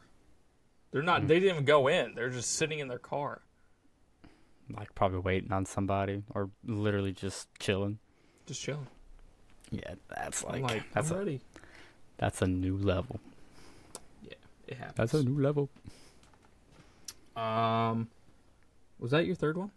[0.91, 1.23] They're not.
[1.23, 1.27] Mm.
[1.27, 2.13] They didn't even go in.
[2.13, 3.41] They're just sitting in their car,
[4.71, 7.99] Like probably waiting on somebody or literally just chilling.
[8.45, 8.87] just chilling.
[9.71, 11.41] Yeah, that's like, I'm like, that's I'm a ready.
[12.17, 13.19] that's a new level.
[14.23, 14.33] Yeah,
[14.67, 14.95] it happens.
[15.11, 15.69] That's a new level.
[17.35, 18.07] Um,
[18.99, 19.71] was that your third one?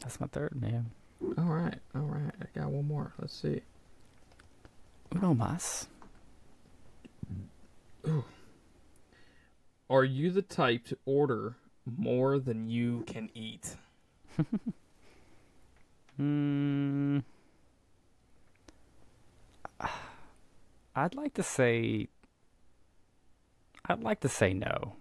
[0.00, 0.90] That's my third man.
[1.38, 2.32] All right, all right.
[2.40, 3.12] I got one more.
[3.18, 3.62] Let's see.
[5.14, 5.86] Uno más.
[8.06, 8.24] Ooh.
[9.88, 11.56] Are you the type to order
[11.86, 13.76] more than you can eat?
[16.16, 17.18] Hmm.
[20.96, 22.08] I'd like to say.
[23.86, 24.94] I'd like to say no.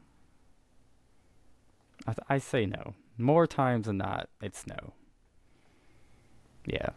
[2.05, 2.95] I, th- I say no.
[3.17, 4.93] More times than not, it's no.
[6.65, 6.89] Yeah.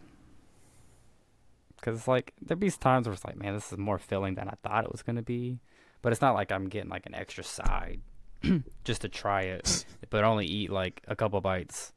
[1.75, 4.49] Because, it's like, there'd be times where it's like, man, this is more filling than
[4.49, 5.59] I thought it was going to be.
[6.01, 8.01] But it's not like I'm getting, like, an extra side
[8.83, 11.93] just to try it, but only eat, like, a couple bites.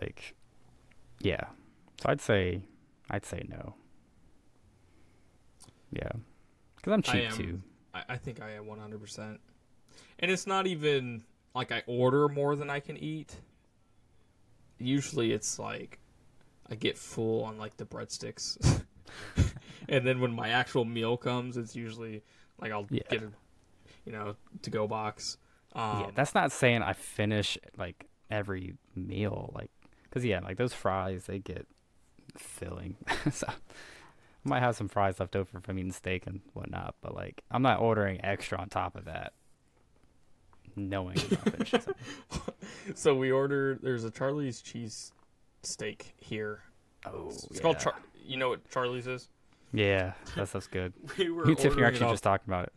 [0.00, 0.34] Like,
[1.20, 1.44] yeah.
[2.00, 2.62] So I'd say,
[3.10, 3.74] I'd say no.
[5.92, 6.08] Yeah.
[6.76, 7.62] Because I'm I cheap, am- too.
[7.94, 9.38] I, I think I am 100%.
[10.18, 11.22] And it's not even
[11.54, 13.36] like I order more than I can eat.
[14.78, 15.98] Usually it's like
[16.70, 18.82] I get full on like the breadsticks.
[19.88, 22.22] and then when my actual meal comes, it's usually
[22.60, 23.02] like I'll Yeah.
[23.10, 23.30] get a
[24.04, 25.36] you know, to go box.
[25.74, 29.70] Um, yeah, that's not saying I finish like every meal, like,
[30.12, 31.66] cause yeah, like those fries they get
[32.36, 32.96] filling.
[33.32, 33.54] so I
[34.44, 37.80] might have some fries left over from eating steak and whatnot, but like I'm not
[37.80, 39.32] ordering extra on top of that,
[40.76, 42.54] knowing I'm not finishing something.
[42.94, 45.12] so we ordered there's a Charlie's cheese
[45.62, 46.62] steak here.
[47.06, 49.28] Oh, It's called Char- you know what Charlie's is?
[49.72, 50.92] yeah, that stuff's good.
[51.18, 52.72] We were Me and Tiffany are actually just talking about it.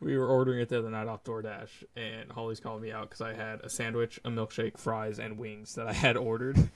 [0.00, 3.22] We were ordering it the other night off DoorDash, and Holly's calling me out because
[3.22, 6.68] I had a sandwich, a milkshake, fries, and wings that I had ordered,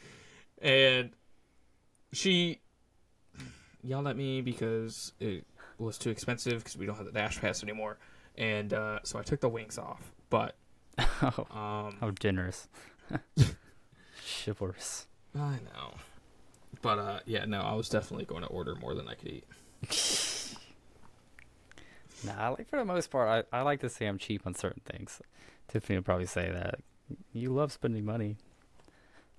[0.63, 1.11] and
[2.13, 2.61] she
[3.83, 5.45] yelled at me because it
[5.79, 7.99] was too expensive because we don't have the Dash Pass anymore,
[8.37, 10.13] and uh, so I took the wings off.
[10.31, 10.57] But
[10.99, 12.69] oh, um, how generous,
[14.45, 15.07] chivalrous.
[15.35, 15.95] I know,
[16.81, 19.45] but uh, yeah, no, I was definitely going to order more than I could eat.
[22.25, 24.83] Nah, like for the most part, I, I like to say I'm cheap on certain
[24.85, 25.21] things.
[25.69, 26.81] Tiffany would probably say that.
[27.33, 28.37] You love spending money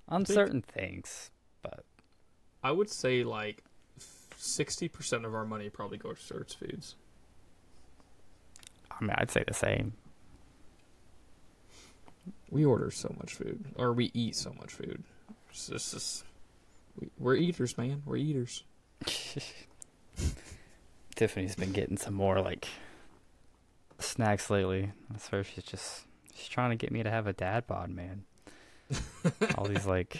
[0.08, 1.30] on Think- certain things,
[1.62, 1.84] but
[2.62, 3.62] I would say like
[4.36, 6.96] sixty percent of our money probably goes towards foods.
[8.90, 9.94] I mean, I'd say the same.
[12.50, 15.02] We order so much food, or we eat so much food.
[15.50, 16.24] It's just, just-
[17.00, 18.02] we, we're eaters, man.
[18.04, 18.64] We're eaters.
[21.14, 22.66] Tiffany's been getting some more like
[23.98, 24.92] snacks lately.
[25.14, 26.04] I swear she's just
[26.34, 28.24] she's trying to get me to have a dad bod, man.
[29.56, 30.18] All these like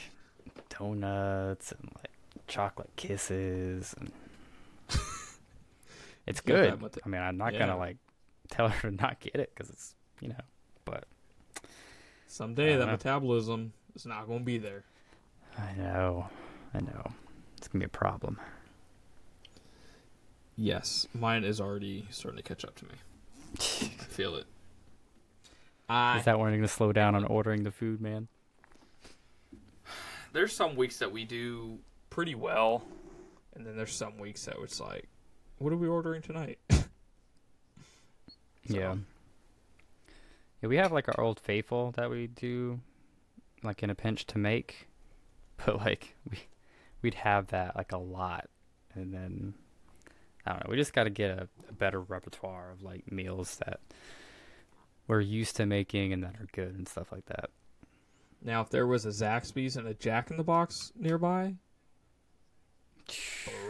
[0.68, 2.10] donuts and like
[2.46, 4.12] chocolate kisses and
[6.26, 6.82] it's good.
[7.04, 7.60] I mean, I'm not Yeah.
[7.60, 7.96] gonna like
[8.50, 10.36] tell her to not get it because it's you know,
[10.84, 11.04] but
[12.28, 12.92] Someday that Uh-huh.
[12.92, 14.84] metabolism is not going to be there.
[15.58, 16.30] I know.
[16.72, 17.12] I know.
[17.58, 18.40] It's gonna be a problem.
[20.56, 22.92] Yes, mine is already starting to catch up to me.
[23.58, 24.44] I feel it.
[25.88, 28.28] I Is that when you're gonna slow down on ordering the food, man?
[30.32, 31.78] there's some weeks that we do
[32.10, 32.82] pretty well,
[33.54, 35.08] and then there's some weeks that it's like,
[35.58, 36.58] what are we ordering tonight?
[38.68, 38.94] So, Yeah.
[40.62, 42.78] Yeah, we have like our old faithful that we do,
[43.64, 44.86] like in a pinch to make,
[45.66, 46.38] but like we
[47.02, 48.48] we'd have that like a lot,
[48.94, 49.54] and then
[50.46, 50.70] I don't know.
[50.70, 53.80] We just got to get a, a better repertoire of like meals that
[55.06, 57.50] we're used to making and that are good and stuff like that.
[58.44, 61.54] Now, if there was a Zaxby's and a Jack in the Box nearby,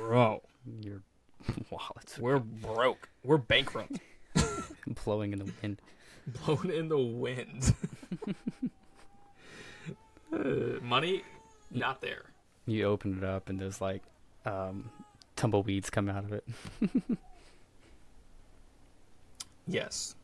[0.01, 0.43] bro,
[0.81, 1.03] Your
[1.71, 3.09] wallets we're broke.
[3.23, 3.99] We're bankrupt.
[5.05, 5.81] blowing in the wind.
[6.27, 7.75] blown in the wind.
[10.33, 11.23] Uh, money,
[11.71, 12.25] not there.
[12.65, 14.03] You open it up and there's like
[14.47, 14.91] um,
[15.43, 16.45] tumbleweeds come out of it.
[19.67, 20.15] Yes.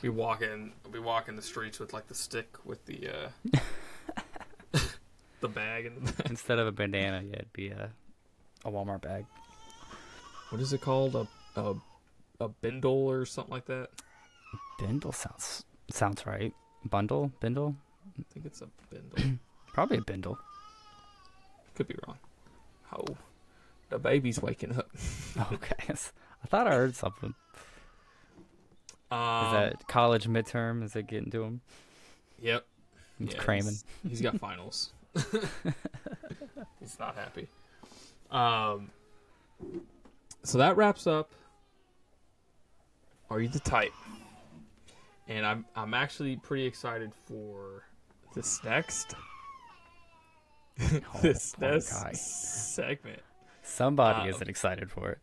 [0.00, 0.72] We walk in.
[0.92, 3.58] We walk in the streets with like the stick with the uh,
[5.40, 6.26] the bag and the bag.
[6.30, 7.90] Instead of a bandana, yeah, it'd be a
[8.64, 9.26] a Walmart bag.
[10.50, 11.14] what is it called?
[11.14, 11.26] A
[11.60, 11.74] a
[12.40, 13.90] a bindle or something like that.
[14.78, 16.54] Bindle sounds sounds right.
[16.84, 17.74] Bundle, bindle,
[18.18, 19.38] I think it's a bindle.
[19.72, 20.38] probably a bindle.
[21.74, 22.18] Could be wrong.
[22.92, 23.16] Oh,
[23.90, 24.88] the baby's waking up.
[25.52, 27.34] Okay, I thought I heard something.
[29.10, 30.82] Um, Is that college midterm?
[30.82, 31.60] Is it getting to him?
[32.40, 32.64] Yep.
[33.18, 33.64] He's Yeah, cramming.
[33.72, 34.92] he's- he's got finals.
[36.80, 37.48] he's not happy.
[38.30, 38.90] Um.
[40.44, 41.30] So that wraps up.
[43.30, 43.92] Are you the type?
[45.28, 47.84] And I'm I'm actually pretty excited for
[48.34, 49.14] this next
[51.22, 52.12] this next guy.
[52.12, 53.20] segment.
[53.68, 55.18] Somebody Um, isn't excited for it.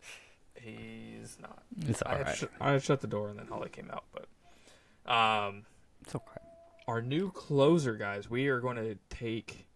[0.61, 1.63] He's not.
[1.81, 2.37] It's I had, alright.
[2.37, 4.05] sh- I had shut the door and then Holly came out.
[4.13, 5.63] But um,
[6.01, 6.41] It's okay.
[6.87, 9.67] our new closer, guys, we are going to take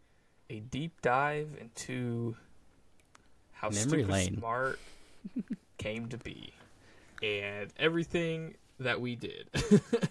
[0.50, 2.36] a deep dive into
[3.52, 4.38] how Memory lane.
[4.38, 4.80] smart
[5.78, 6.54] came to be
[7.22, 9.50] and everything that we did.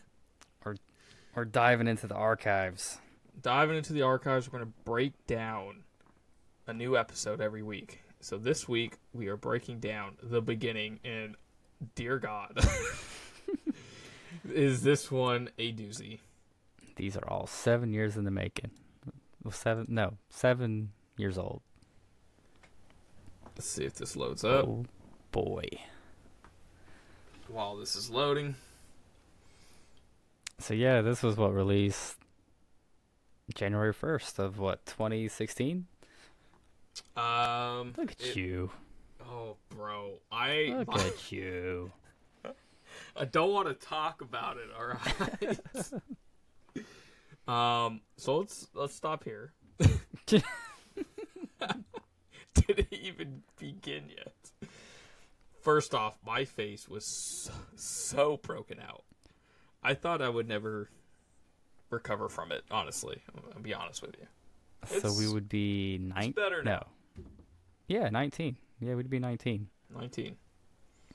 [1.35, 2.99] We're diving into the archives.
[3.41, 5.85] Diving into the archives, we're going to break down
[6.67, 8.01] a new episode every week.
[8.21, 11.37] So this week we are breaking down the beginning, and
[11.95, 12.59] dear God,
[14.53, 16.19] is this one a doozy?
[16.97, 18.73] These are all seven years in the making.
[19.45, 19.87] Well, seven?
[19.89, 21.63] No, seven years old.
[23.55, 24.65] Let's see if this loads oh, up.
[24.67, 24.85] Oh
[25.31, 25.67] boy.
[27.47, 28.57] While this is loading,
[30.59, 32.17] So yeah, this was what released
[33.55, 35.87] January first of what 2016.
[37.17, 38.71] Um, Look at it- you.
[39.31, 41.91] Oh, bro, I Look at you.
[43.17, 44.69] I don't want to talk about it.
[44.77, 44.97] All
[47.47, 47.49] right.
[47.87, 48.01] um.
[48.17, 49.53] So let's let's stop here.
[50.27, 50.45] Didn't
[52.93, 54.33] even begin yet.
[55.61, 59.05] First off, my face was so, so broken out.
[59.83, 60.89] I thought I would never
[61.91, 62.63] recover from it.
[62.71, 63.23] Honestly,
[63.55, 64.27] I'll be honest with you.
[64.87, 66.33] So we would be nine.
[66.33, 66.83] better no.
[67.89, 68.57] Yeah, 19.
[68.81, 69.69] Yeah, we'd be 19.
[69.95, 70.37] Nineteen.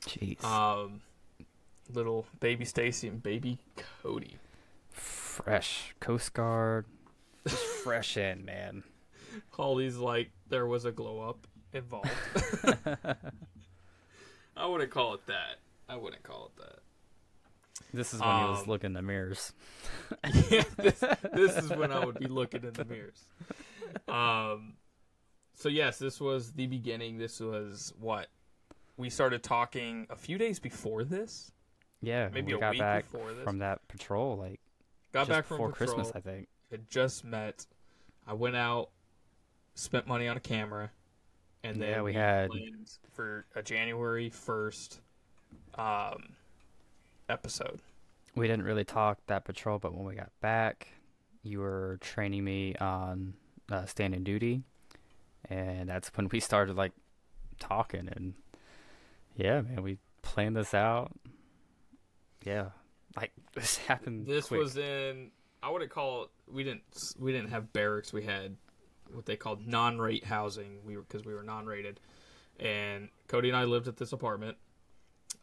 [0.02, 0.44] Jeez.
[0.44, 1.02] Um,
[1.92, 3.60] little baby Stacy and baby
[4.02, 4.38] Cody.
[4.92, 6.86] fresh Coast Guard.
[7.48, 8.84] Just fresh in, man.
[9.52, 12.10] Holly's like there was a glow up involved.
[14.58, 15.60] I wouldn't call it that.
[15.90, 16.80] I wouldn't call it that.
[17.94, 19.54] This is when he was Um, looking in the mirrors.
[20.50, 21.04] yeah, this,
[21.34, 23.26] this is when I would be looking in the mirrors.
[24.08, 24.74] Um,
[25.54, 27.18] so yes, this was the beginning.
[27.18, 28.28] This was what
[28.98, 31.52] we started talking a few days before this.
[32.02, 33.44] Yeah, maybe we a got week back before this.
[33.44, 34.60] from that patrol, like
[35.14, 35.96] Got back from before patrol.
[35.96, 36.48] Christmas, I think.
[36.72, 37.66] Had just met.
[38.28, 38.90] I went out,
[39.76, 40.90] spent money on a camera,
[41.64, 42.50] and then Yeah, we had-
[43.12, 45.00] for a January first
[45.76, 46.34] um,
[47.30, 47.80] episode.
[48.36, 50.88] We didn't really talk that patrol, but when we got back,
[51.44, 53.34] you were training me on
[53.72, 54.64] uh, standing duty,
[55.50, 56.94] and that's when we started like
[57.60, 58.10] talking.
[58.12, 58.34] And
[59.36, 61.12] yeah, man, we planned this out.
[62.44, 62.70] Yeah,
[63.16, 64.26] like this happened.
[64.26, 64.60] This quick.
[64.60, 65.32] was in.
[65.62, 66.30] I wouldn't call it.
[66.52, 66.84] We didn't.
[67.20, 68.12] We didn't have barracks.
[68.12, 68.56] We had
[69.12, 70.80] what they called non-rate housing.
[70.86, 72.00] We were because we were non-rated,
[72.60, 74.58] and Cody and I lived at this apartment.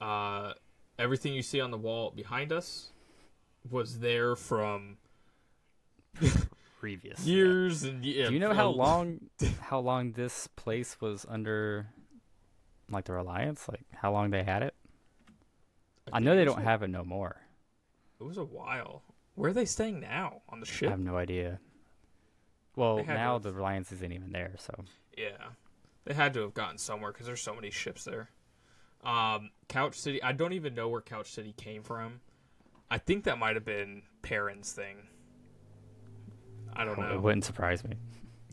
[0.00, 0.54] Uh,
[1.00, 2.90] everything you see on the wall behind us
[3.70, 4.98] was there from
[6.78, 7.20] previous.
[7.24, 7.34] yeah.
[7.34, 9.20] years and yeah, Do you know how long
[9.62, 11.86] how long this place was under
[12.90, 13.68] like the Reliance?
[13.68, 14.74] Like how long they had it?
[16.12, 17.36] I think know they don't a- have it no more.
[18.20, 19.02] It was a while.
[19.34, 20.42] Where are they staying now?
[20.50, 20.88] On the ship?
[20.88, 21.60] I have no idea.
[22.76, 24.74] Well, They had to now have- the Reliance isn't even there, so
[25.16, 25.50] Yeah,
[26.04, 28.28] they had to have gotten somewhere because there's so many ships there.
[29.04, 30.22] Um, Couch City.
[30.22, 32.20] I don't even know where Couch City came from.
[32.90, 34.96] I think that might have been Perrin's thing.
[36.74, 37.14] I don't know.
[37.14, 37.94] it wouldn't surprise me.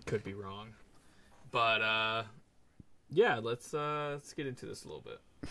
[0.05, 0.69] Could be wrong.
[1.51, 2.23] But uh,
[3.09, 5.49] yeah, let's uh, let's get into this a little bit.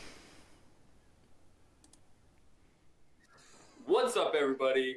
[3.87, 4.97] What's up, everybody?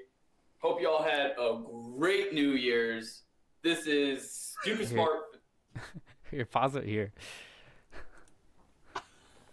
[0.60, 1.62] Hope y'all had a
[1.98, 3.24] great New Year's.
[3.64, 4.88] This is Stupid Here.
[4.88, 5.20] Smart.
[6.32, 7.12] Here, pause it here.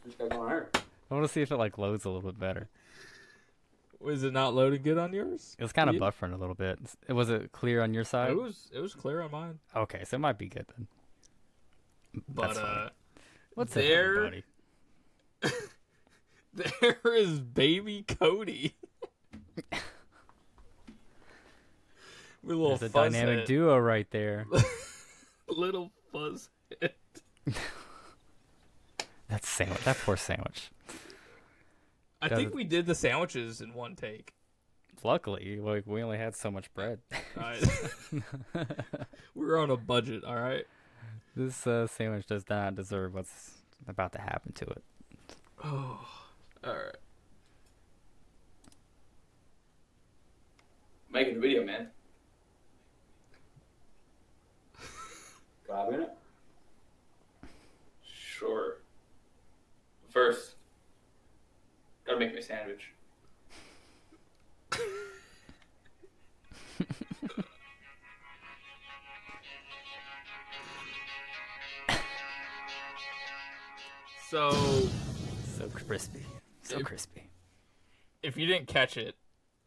[0.07, 0.67] What you got going on?
[1.11, 2.69] I want to see if it like loads a little bit better.
[4.01, 5.57] Was it not loading good on yours?
[5.59, 6.01] It was kind of Yeah.
[6.03, 6.79] buffering a little bit.
[6.85, 8.31] S- Was it clear on your side?
[8.31, 10.87] It was it was clear on mine, Okay, so it might be good then.
[12.29, 12.91] but That's uh, fine.
[13.55, 14.33] What's there- up,
[15.43, 15.61] everybody?
[17.03, 18.75] there is baby Cody.
[22.43, 23.47] With little There's a dynamic head.
[23.49, 24.47] duo right there.
[25.49, 26.49] little fuzz
[26.81, 26.95] head.
[29.29, 29.85] That sandwich.
[29.85, 30.71] That poor sandwich.
[32.23, 34.33] I think we did the sandwiches in one take.
[35.03, 37.01] Luckily, like we only had so much bread.
[37.37, 37.63] Alright.
[39.35, 40.65] we were on a budget, all right.
[41.37, 43.53] this uh, sandwich does not deserve what's
[43.87, 44.83] about to happen to it.
[45.63, 46.01] Oh,
[46.65, 46.97] all right.
[51.11, 51.89] Making a video, man.
[55.67, 56.11] Grabbing it?
[58.05, 58.79] Sure.
[60.11, 60.55] First,
[62.07, 62.93] gotta make me a sandwich.
[74.29, 74.51] So,
[75.57, 76.25] So crispy.
[76.63, 77.31] So If- crispy.
[78.23, 79.17] if you didn't catch it,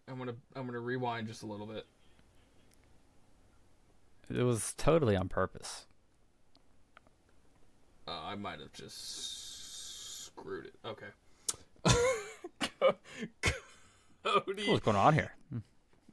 [0.07, 1.87] I'm gonna I'm gonna rewind just a little bit.
[4.29, 5.87] It was totally on purpose.
[8.07, 10.75] Uh, I might have just screwed it.
[10.83, 11.09] Okay.
[14.23, 15.31] Cody What's going on here?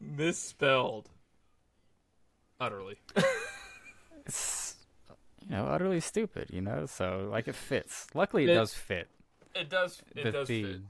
[0.00, 1.08] misspelled
[2.60, 2.98] utterly.
[4.26, 4.74] It's
[5.44, 6.48] you know utterly stupid.
[6.52, 8.08] You know, so like it fits.
[8.12, 9.08] Luckily, it, It- does fit
[9.54, 10.02] It does.
[10.16, 10.80] It the does fit.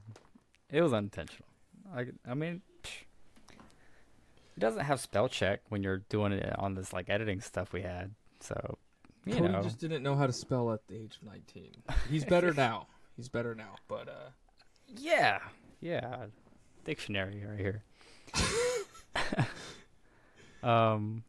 [0.71, 1.47] It was unintentional.
[1.95, 3.01] I I mean, psh,
[3.51, 7.83] it doesn't have spell check when you're doing it on this like editing stuff we
[7.83, 8.15] had.
[8.39, 8.79] So
[9.25, 11.71] you Cody know, just didn't know how to spell at the age of 19.
[12.09, 12.87] He's better now.
[13.15, 13.75] He's better now.
[13.87, 14.29] But uh,
[14.97, 15.37] yeah,
[15.79, 16.25] yeah,
[16.85, 17.83] dictionary right here.
[20.63, 21.23] um,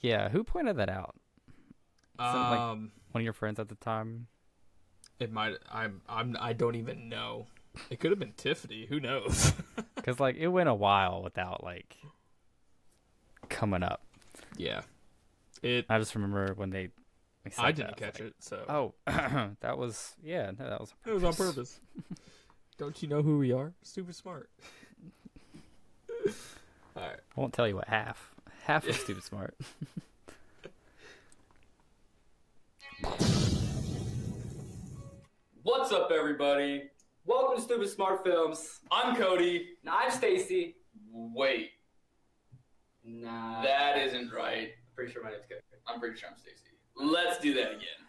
[0.00, 1.14] yeah, who pointed that out?
[2.18, 2.26] Like-
[2.58, 4.26] um, One of your friends at the time.
[5.20, 5.54] it might.
[5.70, 6.00] I'm.
[6.08, 6.36] I'm.
[6.40, 7.46] I don't even know.
[7.90, 8.86] It could have been Tiffany.
[8.86, 9.52] Who knows?
[9.94, 11.96] Because like it went a while without like
[13.50, 14.02] coming up.
[14.56, 14.80] yeah.
[15.62, 15.84] It.
[15.90, 16.88] I just remember when they.
[17.58, 18.34] I didn't catch it.
[18.38, 18.94] So Oh,
[19.60, 20.50] that was yeah.
[20.58, 20.94] No, that was.
[21.04, 21.78] it was on purpose.
[22.78, 23.72] don't you know who we are?
[23.82, 24.48] Stupid smart.
[26.96, 27.16] All right.
[27.36, 28.30] I won't tell you what half.
[28.64, 29.54] Half was stupid smart.
[35.62, 36.90] What's up, everybody?
[37.24, 38.80] Welcome to Stupid Smart Films.
[38.90, 39.70] I'm Cody.
[39.84, 40.76] No, I'm Stacy.
[41.12, 41.70] Wait,
[43.04, 43.62] Nah.
[43.62, 44.68] that isn't right.
[44.68, 45.60] I'm pretty sure my name's Cody.
[45.86, 46.56] I'm pretty sure I'm Stacy.
[46.96, 48.07] Let's do that again.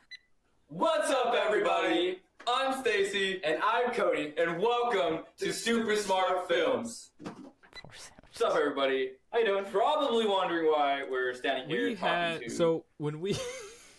[0.70, 2.20] What's up, everybody?
[2.48, 4.34] I'm Stacy, And I'm Cody.
[4.38, 7.12] and welcome to Super Smart Films.
[7.22, 9.12] What's up, everybody?
[9.32, 9.66] How you doing?
[9.66, 12.50] Probably wondering why we're standing here we talking had to.
[12.50, 13.36] so when we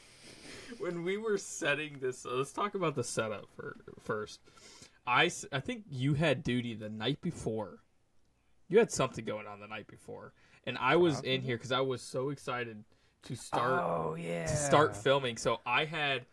[0.79, 4.41] when we were setting this uh, let's talk about the setup for, first
[5.07, 7.81] I I think you had duty the night before
[8.69, 10.33] you had something going on the night before
[10.65, 12.85] and i was in here because i was so excited
[13.25, 14.47] to start Oh yeah.
[14.47, 16.27] to start filming so i had we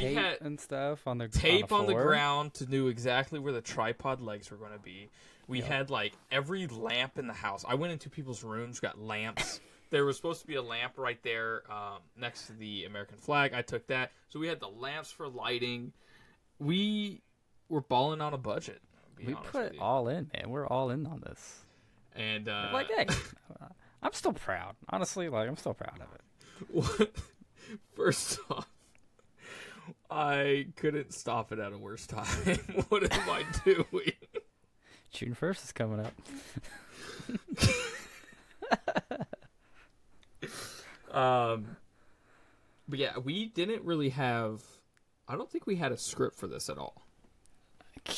[0.00, 2.04] tape had and stuff on the tape on the, floor.
[2.04, 5.08] ground to know exactly where the tripod legs were going to be.
[5.48, 7.64] We had like every lamp in the house.
[7.66, 9.60] I went into people's rooms, got lamps.
[9.90, 13.52] there was supposed to be a lamp right there um, next to the American flag.
[13.54, 14.12] I took that.
[14.28, 15.92] So we had the lamps for lighting.
[16.58, 17.20] We
[17.68, 18.80] were balling on a budget.
[19.24, 20.50] We put all in, man.
[20.50, 21.64] We're all in on this.
[22.16, 23.06] and uh, like, hey,
[24.02, 24.74] I'm still proud.
[24.88, 26.20] Honestly, like I'm still proud of it.
[26.70, 27.10] What?
[27.96, 28.68] First off,
[30.12, 32.26] I couldn't stop it at a worse time.
[32.88, 34.12] what am I doing?
[35.10, 36.12] June first is coming up.
[41.12, 41.76] Um,
[42.88, 44.62] but yeah, we didn't really have.
[45.28, 47.02] I don't think we had a script for this at all.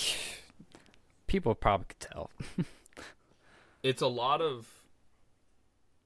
[1.26, 2.30] People probably could tell.
[3.82, 4.68] It's a lot of.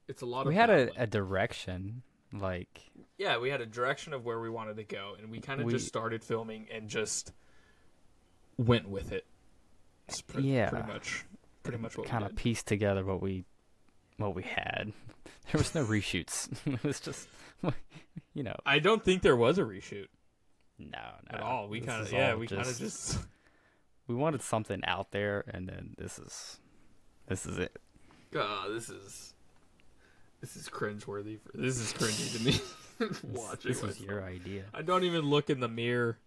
[0.07, 0.47] It's a lot of.
[0.47, 2.01] We had a, a direction,
[2.33, 2.81] like
[3.17, 5.65] yeah, we had a direction of where we wanted to go, and we kind of
[5.67, 7.33] We- just started filming and just
[8.57, 9.25] went with it.
[10.07, 10.69] It's pre- Yeah.
[10.69, 11.25] pretty much,
[11.63, 13.45] pretty much what kind of pieced together what we
[14.17, 14.93] what we had.
[15.51, 16.47] There was no reshoots.
[16.67, 17.27] it was just,
[18.35, 20.07] you know, I don't think there was a reshoot
[20.77, 20.87] no,
[21.31, 21.67] no at all.
[21.67, 23.17] We kind of yeah, we kind of just
[24.07, 26.59] we wanted something out there, and then this is
[27.27, 27.77] this is it.
[28.35, 29.33] uh, this is
[30.41, 31.39] this is cringeworthy.
[31.39, 32.59] For, this is cringy to me.
[33.33, 34.09] Watching This was myself.
[34.09, 34.65] your idea.
[34.73, 36.17] I don't even look in the mirror.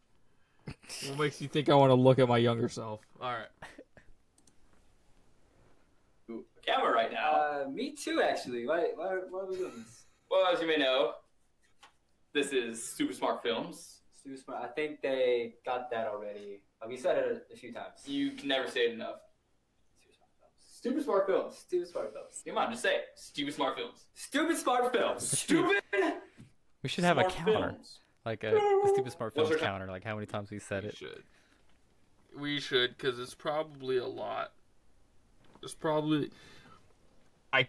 [1.06, 3.00] What makes you think I want to look at my younger self?
[3.20, 3.46] All right.
[6.30, 7.32] Ooh, camera right now.
[7.32, 8.66] Uh, me too, actually.
[8.66, 10.04] Why, why, why are we doing this?
[10.30, 11.12] Well, as you may know,
[12.32, 13.98] this is Super Smart Films.
[14.22, 14.62] Super smart.
[14.62, 16.62] I think they got that already.
[16.80, 18.00] Uh, we said it a, a few times.
[18.06, 19.16] You can never say it enough.
[20.82, 21.56] Super smart films.
[21.58, 22.34] Stupid Smart Films.
[22.34, 22.42] Stupid smart films.
[22.46, 23.04] Come on, just say it.
[23.14, 24.04] Stupid Smart Films.
[24.14, 25.38] Stupid smart films.
[25.38, 25.80] Stupid.
[26.82, 27.98] We should have a Smart counter, Films.
[28.26, 30.84] like a, a stupid smart films our counter, like how many times we said it.
[30.84, 30.96] we it.
[31.12, 31.22] should.
[32.40, 34.52] We should, because it's probably a lot.
[35.62, 36.30] It's probably.
[37.52, 37.68] I.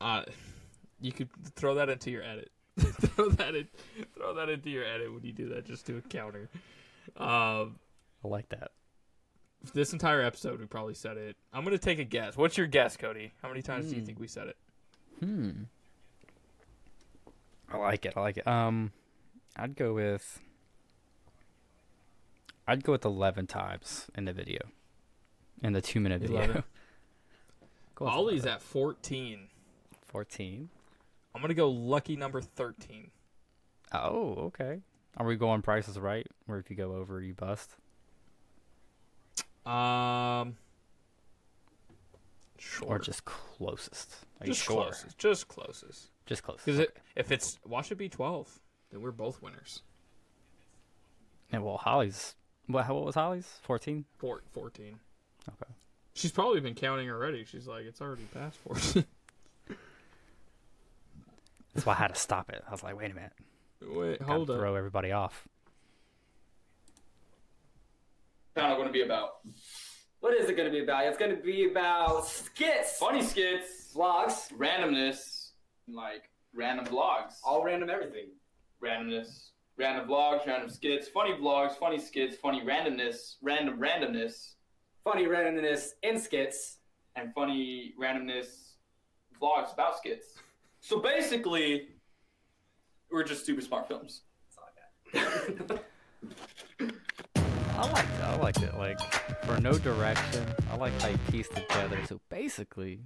[0.00, 0.22] Uh,
[1.00, 2.50] you could throw that into your edit.
[2.78, 3.66] throw that in.
[4.16, 5.66] Throw that into your edit when you do that.
[5.66, 6.48] Just do a counter.
[7.16, 7.78] Um,
[8.24, 8.70] I like that.
[9.70, 11.36] This entire episode, we probably said it.
[11.52, 12.36] I'm gonna take a guess.
[12.36, 13.32] What's your guess, Cody?
[13.42, 14.06] How many times do you Hmm.
[14.06, 14.56] think we said it?
[15.20, 15.50] Hmm.
[17.70, 18.14] I like it.
[18.16, 18.46] I like it.
[18.46, 18.92] Um,
[19.56, 20.40] I'd go with.
[22.66, 24.60] I'd go with eleven times in the video,
[25.62, 26.36] in the two-minute video.
[26.36, 26.62] 11?
[27.94, 28.52] Go with Ollie's 11.
[28.54, 29.48] at 14.
[30.06, 30.70] fourteen.
[31.34, 33.10] I'm gonna go lucky number 13.
[33.92, 34.80] Oh, okay.
[35.18, 36.26] Are we going prices right?
[36.46, 37.76] Where if you go over, you bust?
[39.66, 40.56] Um.
[42.58, 42.88] Sure.
[42.88, 44.14] Or just closest?
[44.40, 44.82] Are just you sure?
[44.84, 45.18] closest.
[45.18, 46.10] Just closest.
[46.26, 46.64] Just closest.
[46.64, 46.88] Because okay.
[46.88, 48.60] it, if it's watch it be 12,
[48.90, 49.82] then we're both winners.
[51.50, 52.34] And well, Holly's.
[52.66, 52.88] What?
[52.88, 53.58] What was Holly's?
[53.62, 54.04] Fourteen.
[54.18, 54.98] Four, 14.
[55.48, 55.72] Okay.
[56.14, 57.44] She's probably been counting already.
[57.44, 59.04] She's like, it's already past 14.
[61.74, 62.62] That's why I had to stop it.
[62.68, 63.32] I was like, wait a minute.
[63.80, 64.58] Wait, Gotta hold up.
[64.58, 65.48] throw everybody off.
[68.56, 69.30] Channel going to be about
[70.20, 71.06] What is it going to be about?
[71.06, 75.50] It's going to be about skits, funny skits, vlogs, randomness,
[75.88, 78.28] like random vlogs, all random everything.
[78.84, 79.48] randomness,
[79.78, 84.54] random vlogs, random skits, funny vlogs, funny skits, funny randomness, random randomness,
[85.04, 86.78] Funny randomness in skits.
[87.16, 88.74] and funny randomness
[89.40, 90.26] vlogs about skits.
[90.84, 91.90] So basically,
[93.08, 94.22] we're just super smart films.
[94.50, 95.84] That's all I got.
[97.74, 98.22] I like it.
[98.22, 98.76] I liked it.
[98.76, 99.00] Like
[99.44, 101.98] for no direction, I like how you pieced it together.
[102.06, 103.00] So basically,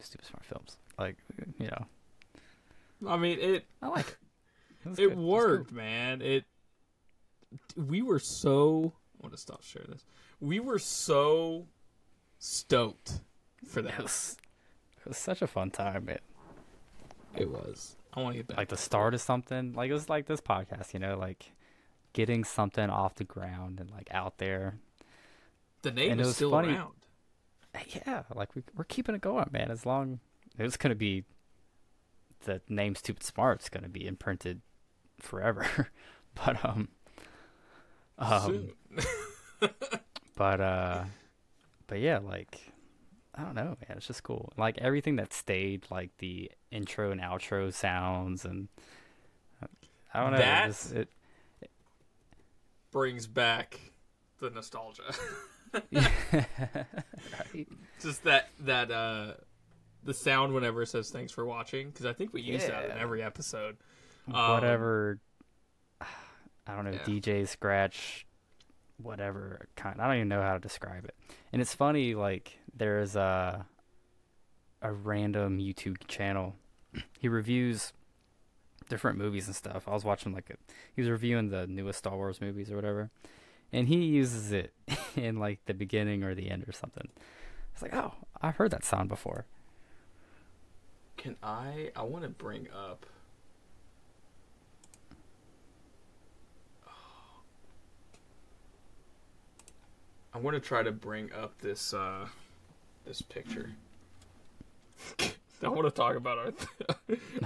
[0.00, 0.76] stupid smart films.
[0.98, 1.16] Like
[1.58, 1.86] you know,
[3.06, 4.16] I mean, it I like
[4.84, 4.98] it.
[4.98, 6.22] It, it worked, man.
[6.22, 6.44] It.
[7.76, 8.92] We were so.
[9.18, 10.04] I want to stop sharing this.
[10.40, 11.66] We were so
[12.38, 13.20] stoked
[13.66, 13.94] for that.
[13.98, 14.36] It was,
[14.98, 16.18] it was such a fun time, man.
[17.36, 17.96] It was.
[18.14, 18.58] I want to get back.
[18.58, 19.72] Like the start of something.
[19.72, 21.52] Like it was like this podcast, you know, like
[22.12, 24.78] getting something off the ground and like out there.
[25.82, 26.74] the name and is still funny.
[26.74, 26.94] around.
[27.88, 29.70] Yeah, like we we're keeping it going, man.
[29.70, 30.20] As long
[30.58, 31.24] it's gonna be
[32.44, 34.60] the name Stupid Smart's gonna be imprinted
[35.18, 35.88] forever.
[36.34, 36.88] but um
[38.18, 38.68] um
[40.36, 41.04] but uh
[41.86, 42.72] but yeah, like
[43.36, 43.96] I don't know, man.
[43.96, 44.52] It's just cool.
[44.56, 48.68] Like everything that stayed, like the intro and outro sounds, and
[50.12, 50.38] I don't know.
[50.38, 51.08] it just- it,
[52.92, 53.80] brings back
[54.38, 55.02] the nostalgia.
[55.92, 57.68] right?
[58.00, 59.32] Just that that uh
[60.04, 62.98] the sound whenever it says thanks for watching because I think we use that in
[62.98, 63.76] every episode.
[64.32, 65.18] Um, whatever.
[66.00, 66.92] I don't know.
[66.92, 66.98] yeah.
[67.00, 68.26] DJ scratch,
[69.02, 70.00] whatever kind.
[70.00, 71.14] I don't even know how to describe it.
[71.52, 72.14] And it's funny.
[72.14, 73.66] Like there's a
[74.82, 76.54] a random YouTube channel.
[77.18, 77.92] He reviews
[78.88, 79.88] different movies and stuff.
[79.88, 80.56] I was watching like a,
[80.94, 83.10] he was reviewing the newest Star Wars movies or whatever,
[83.72, 84.72] and he uses it
[85.16, 87.08] in like the beginning or the end or something.
[87.72, 89.46] It's like, oh, I've heard that sound before.
[91.16, 91.90] Can I?
[91.96, 93.06] I want to bring up.
[100.34, 102.28] I want to try to bring up this uh
[103.04, 103.70] this picture.
[105.20, 105.30] I
[105.62, 106.52] don't want to talk about our.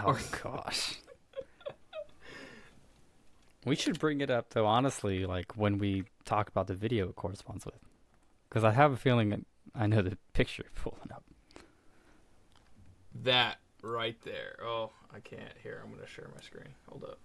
[0.04, 0.96] Oh gosh.
[3.64, 4.66] we should bring it up though.
[4.66, 7.74] Honestly, like when we talk about the video it corresponds with,
[8.48, 9.40] because I have a feeling that
[9.74, 11.24] I know the picture you're pulling up.
[13.22, 14.56] that right there.
[14.62, 15.52] Oh, I can't.
[15.62, 16.68] Here, I'm gonna share my screen.
[16.88, 17.18] Hold up.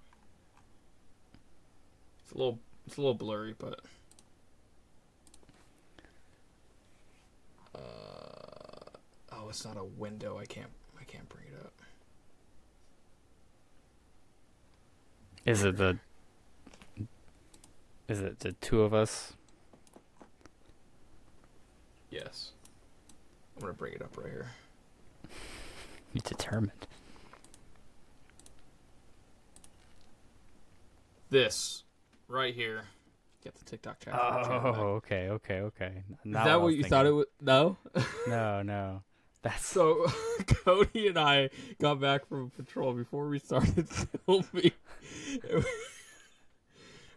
[2.23, 2.59] It's a little.
[2.87, 3.79] It's a little blurry, but.
[7.75, 7.79] Uh,
[9.31, 10.37] oh, it's not a window.
[10.39, 10.69] I can't.
[10.99, 11.73] I can't bring it up.
[15.45, 15.97] Is it the?
[18.07, 19.33] Is it the two of us?
[22.09, 22.51] Yes.
[23.55, 24.51] I'm gonna bring it up right here.
[26.13, 26.85] You determined.
[31.31, 31.85] This,
[32.27, 32.83] right here.
[33.43, 34.13] Get the TikTok chat.
[34.15, 36.03] Oh, okay, okay, okay.
[36.23, 37.17] Is that I what was you thought it thinking.
[37.17, 37.25] was?
[37.41, 37.77] No.
[38.27, 39.03] No, no.
[39.41, 40.05] That's So
[40.47, 43.89] Cody and I got back from patrol before we started
[44.25, 44.71] filming.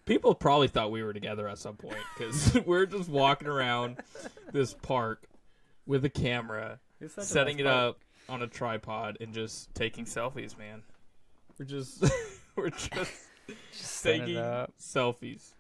[0.05, 3.99] People probably thought we were together at some point because we're just walking around
[4.53, 5.29] this park
[5.87, 6.81] with a camera,
[7.19, 7.99] setting it up
[8.29, 10.59] on a tripod, and just taking selfies.
[10.59, 10.83] Man,
[11.59, 12.05] we're just
[12.57, 12.93] we're just
[13.73, 14.37] Just taking
[14.81, 15.53] selfies.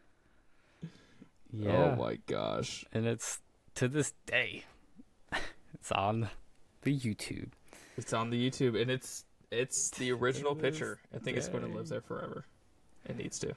[1.52, 1.72] Yeah.
[1.72, 2.84] Oh my gosh.
[2.92, 3.40] and it's
[3.76, 4.64] to this day.
[5.74, 6.28] it's on
[6.82, 7.50] the YouTube.
[7.96, 10.98] It's on the YouTube, and it's it's the original this picture.
[11.14, 12.44] I think it's going to live there forever.
[13.08, 13.54] It needs to.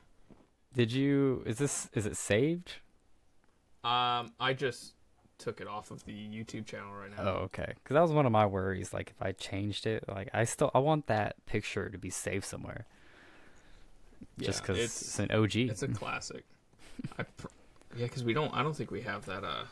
[0.75, 1.43] Did you?
[1.45, 1.89] Is this?
[1.93, 2.75] Is it saved?
[3.83, 4.93] Um, I just
[5.37, 7.23] took it off of the YouTube channel right now.
[7.23, 7.73] Oh, okay.
[7.75, 8.93] Because that was one of my worries.
[8.93, 12.45] Like, if I changed it, like, I still I want that picture to be saved
[12.45, 12.85] somewhere.
[14.37, 15.55] Just Yeah, because it's it's, an OG.
[15.55, 16.43] it's a classic.
[17.17, 17.47] I pr-
[17.95, 18.53] yeah, because we don't.
[18.53, 19.43] I don't think we have that.
[19.43, 19.63] Uh.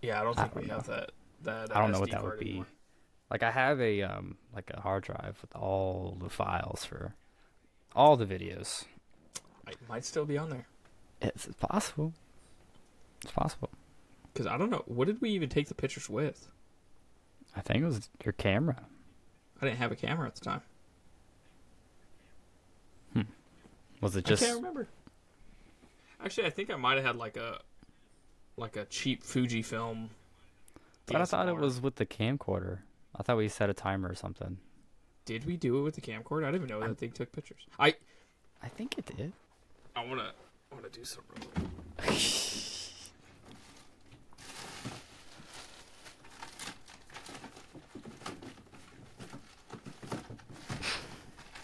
[0.00, 1.10] Yeah, I don't think we don't have that.
[1.44, 2.46] That I don't know what that would card be.
[2.50, 2.66] anymore.
[3.30, 7.14] like, I have a um like a hard drive with all the files for
[7.94, 8.84] all the videos.
[9.68, 10.66] It might still be on there
[11.20, 12.12] It's, it's possible.
[13.22, 13.70] It's possible.
[14.32, 14.82] because I don't know.
[14.86, 16.48] What did we even take the pictures with?
[17.56, 18.82] I think it was your camera.
[19.60, 20.62] I didn't have a camera at the time.
[24.02, 24.42] Was it just?
[24.42, 24.88] I can't remember.
[26.22, 27.60] Actually, I think I might have had like a
[28.56, 30.08] like a cheap Fujifilm.
[31.06, 32.80] But I thought it was with the camcorder.
[33.16, 34.58] I thought we set a timer or something.
[35.24, 36.42] Did we do it with the camcorder?
[36.44, 37.66] I didn't even know that thing took pictures.
[37.78, 37.94] I
[38.60, 39.32] I think it did.
[39.94, 40.32] I wanna
[40.70, 41.22] I wanna do some.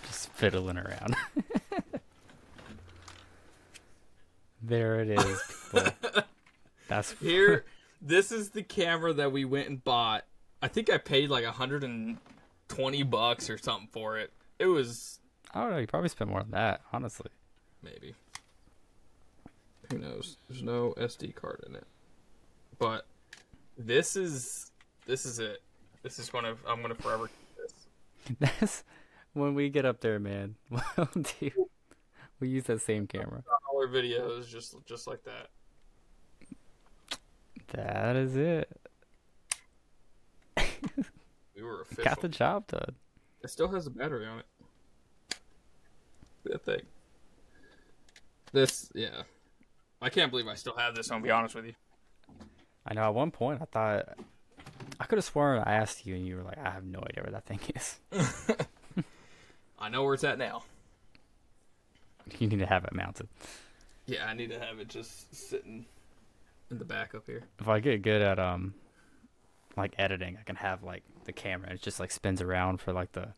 [0.06, 1.16] Just fiddling around.
[4.68, 5.40] there it is.
[6.88, 7.64] That's Here,
[8.00, 10.24] this is the camera that we went and bought.
[10.62, 12.18] I think I paid like hundred and
[12.68, 14.32] twenty bucks or something for it.
[14.58, 15.20] It was
[15.54, 15.78] I don't know.
[15.78, 17.30] You probably spent more than that, honestly.
[17.82, 18.14] maybe.
[19.90, 20.36] Who knows?
[20.48, 21.84] There's no SD card in it.
[22.78, 23.06] But
[23.76, 24.70] this is
[25.06, 25.62] this is it.
[26.02, 28.36] This is one of I'm gonna forever keep this.
[28.60, 28.84] That's
[29.32, 30.56] when we get up there, man.
[30.70, 31.08] We'll
[31.40, 31.50] do.
[32.40, 33.42] We use that same camera.
[33.78, 35.50] All videos just just like that.
[37.68, 38.68] That is it.
[41.54, 42.04] We were official.
[42.04, 42.96] Got the job done.
[43.44, 44.46] It still has a battery on it.
[46.44, 46.80] That thing.
[48.52, 49.22] This, yeah.
[50.02, 51.10] I can't believe I still have this.
[51.12, 51.74] I'll be honest with you.
[52.84, 53.02] I know.
[53.02, 54.18] At one point, I thought
[54.98, 57.22] I could have sworn I asked you, and you were like, "I have no idea
[57.22, 58.00] where that thing is."
[59.78, 60.64] I know where it's at now.
[62.40, 63.28] You need to have it mounted.
[64.08, 65.84] Yeah, I need to have it just sitting
[66.70, 67.42] in the back up here.
[67.60, 68.72] If I get good at um,
[69.76, 71.70] like editing, I can have like the camera.
[71.72, 73.28] It just like spins around for like the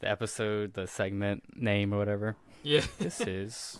[0.00, 2.36] the episode, the segment name or whatever.
[2.62, 2.82] Yeah.
[2.98, 3.78] This is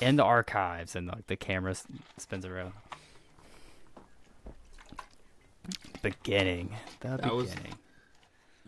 [0.00, 1.74] in the archives, and like the camera
[2.16, 2.72] spins around.
[6.02, 6.74] Beginning.
[7.00, 7.74] The That was- beginning.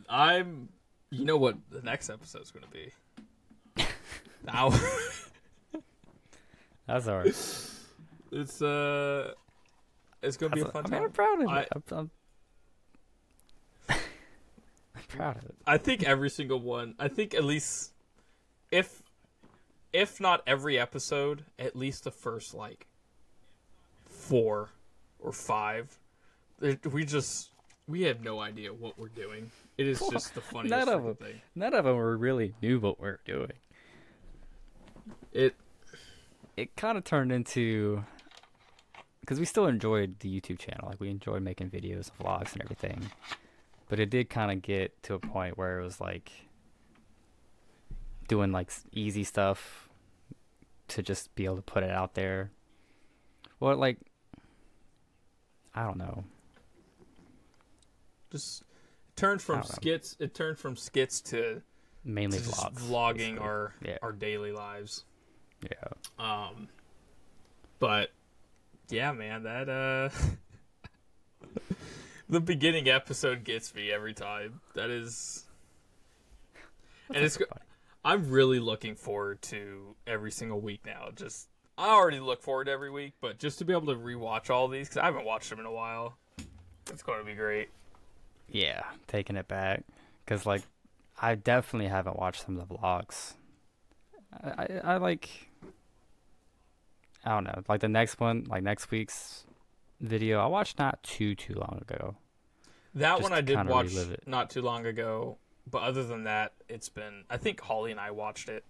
[0.09, 0.68] I'm.
[1.10, 3.85] You know what the next episode's going to be?
[4.44, 4.70] now.
[6.89, 7.27] That's alright.
[8.32, 9.32] it's, uh.
[10.20, 11.05] It's going to be a That's- fun mean, time.
[11.05, 11.69] I'm proud of I- it.
[11.73, 12.10] I'm, I'm,
[13.89, 15.55] I'm proud of it.
[15.66, 16.94] I think every single one.
[16.98, 17.93] I think at least,
[18.73, 19.02] if,
[19.93, 22.86] if not every episode, at least the first like
[24.06, 24.70] four
[25.20, 25.97] or five,
[26.90, 27.51] we just
[27.86, 29.51] we had no idea what we're doing.
[29.78, 31.15] It is just the funniest None of them.
[31.15, 31.40] thing.
[31.55, 33.52] None of them were really knew what we were doing.
[35.32, 35.55] It
[36.59, 38.05] It kind of turned into
[39.20, 40.89] because we still enjoyed the YouTube channel.
[40.89, 43.10] Like we enjoyed making videos, vlogs, and everything.
[43.89, 46.32] But it did kind of get to a point where it was like
[48.26, 49.89] doing like easy stuff
[50.89, 52.51] to just be able to put it out there.
[53.60, 53.98] Well, like
[55.74, 56.24] I don't know.
[58.32, 58.66] Just it
[59.16, 59.74] turned from don't know.
[59.76, 60.16] skits.
[60.18, 61.62] It turned from skits to,
[62.05, 62.74] Mainly to vlogs.
[62.80, 63.39] vlogging basically.
[63.39, 63.98] our Yeah.
[64.02, 65.05] our daily lives.
[65.62, 65.89] Yeah.
[66.18, 66.68] Um,
[67.78, 68.10] but
[68.89, 70.09] yeah, man, that uh,
[72.28, 74.60] the beginning episode gets me every time.
[74.74, 75.44] That is,
[77.12, 77.39] and it's.
[78.05, 81.09] I'm really looking forward to every single week now.
[81.14, 84.51] Just I already look forward to every week, but just to be able to rewatch
[84.51, 86.16] all these because I haven't watched them in a while,
[86.90, 87.68] it's going to be great.
[88.48, 89.85] Yeah, taking it back
[90.24, 90.62] because like
[91.20, 93.35] I definitely haven't watched some of the vlogs.
[94.43, 95.47] I, I, I like
[97.24, 99.45] I don't know, like the next one, like next week's
[100.01, 100.40] video.
[100.40, 102.16] I watched not too too long ago.
[102.95, 104.23] That Just one I did watch it.
[104.27, 105.39] not too long ago,
[105.70, 107.24] but other than that, it's been.
[107.28, 108.65] I think Holly and I watched it.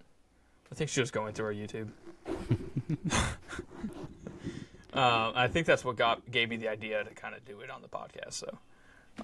[0.70, 1.89] I think she was going through our YouTube.
[4.93, 7.70] um, I think that's what got gave me the idea to kind of do it
[7.70, 8.35] on the podcast.
[8.35, 8.59] So,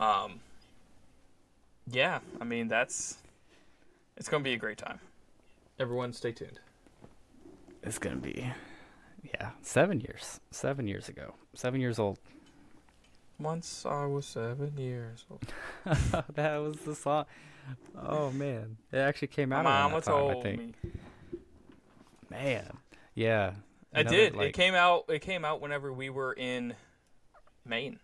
[0.00, 0.40] um,
[1.90, 3.18] yeah, I mean that's
[4.16, 5.00] it's going to be a great time.
[5.78, 6.60] Everyone, stay tuned.
[7.82, 8.50] It's gonna be
[9.24, 12.18] yeah, seven years, seven years ago, seven years old.
[13.38, 15.42] Once I was seven years old.
[16.34, 17.24] that was the song.
[18.00, 19.64] Oh man, it actually came out.
[19.64, 20.58] around mama time, I think.
[20.58, 20.90] me.
[22.30, 22.76] Man,
[23.14, 23.54] yeah.
[23.94, 24.34] I Another, did.
[24.36, 25.04] it came out.
[25.08, 26.74] It came out whenever we were in
[27.64, 28.00] Maine.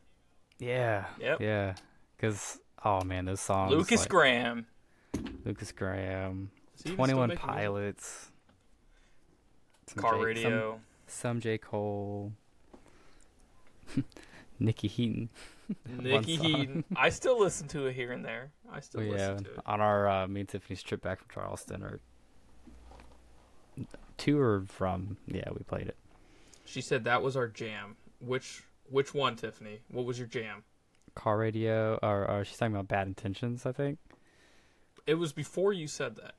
[0.59, 1.07] Yeah.
[1.21, 1.41] Yep.
[1.41, 1.75] Yeah.
[2.17, 3.73] Because oh man, those songs.
[3.73, 4.67] Lukas like, Graham.
[5.45, 7.37] Lukas Graham, Is he even Twenty One?
[7.37, 8.31] Pilots.
[9.97, 10.73] Car radio.
[10.73, 10.81] Some,
[11.12, 12.32] some J Cole.
[14.61, 15.28] Niykee Heaton.
[15.89, 16.24] Niykee.
[16.27, 16.85] Heaton.
[16.97, 18.51] I still listen to it here and there.
[18.73, 19.61] I still Oh, yeah, listen to it.
[19.66, 22.01] on our uh, me and Tiffany's trip back from Charleston, or
[24.19, 25.97] to or from, yeah, we played it.
[26.65, 27.97] She said that was our jam.
[28.20, 29.81] Which which one, Tiffany?
[29.91, 30.65] What was your jam?
[31.15, 33.99] Car radio, or, or she's talking about Bad Intentions, I think.
[35.07, 36.35] It was before you said that.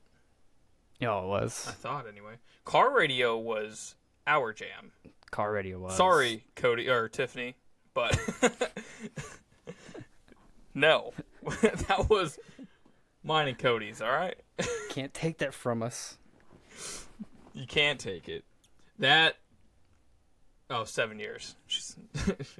[0.98, 1.66] Yeah, it was.
[1.68, 2.34] I thought anyway.
[2.64, 3.96] Car radio was
[4.26, 4.92] our jam.
[5.30, 5.96] Car radio was.
[5.96, 7.56] Sorry, Cody or Tiffany,
[7.94, 8.18] but
[10.74, 11.12] no,
[11.62, 12.38] that was
[13.24, 14.02] mine and Cody's.
[14.02, 14.36] All right.
[14.90, 16.18] Can't take that from us.
[17.54, 18.44] You can't take it.
[18.98, 19.36] That
[20.70, 21.54] oh, seven years.
[21.66, 21.96] She's,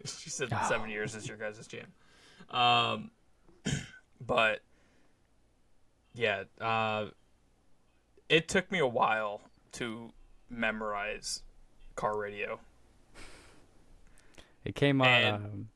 [0.04, 1.86] she said that seven years is your guys' jam.
[2.50, 3.10] Um,
[4.20, 4.60] but
[6.14, 7.06] yeah, uh,
[8.28, 9.40] it took me a while
[9.72, 10.10] to
[10.50, 11.42] memorize
[11.92, 12.58] car radio.
[14.64, 15.68] It came on And- um,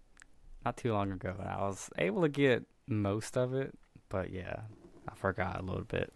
[0.64, 3.76] not too long ago, and I was able to get most of it,
[4.08, 4.62] but yeah,
[5.08, 6.12] I forgot a little bit.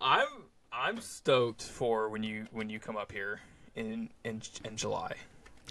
[0.00, 0.26] I'm
[0.72, 3.40] I'm stoked for when you when you come up here
[3.74, 5.14] in in in July.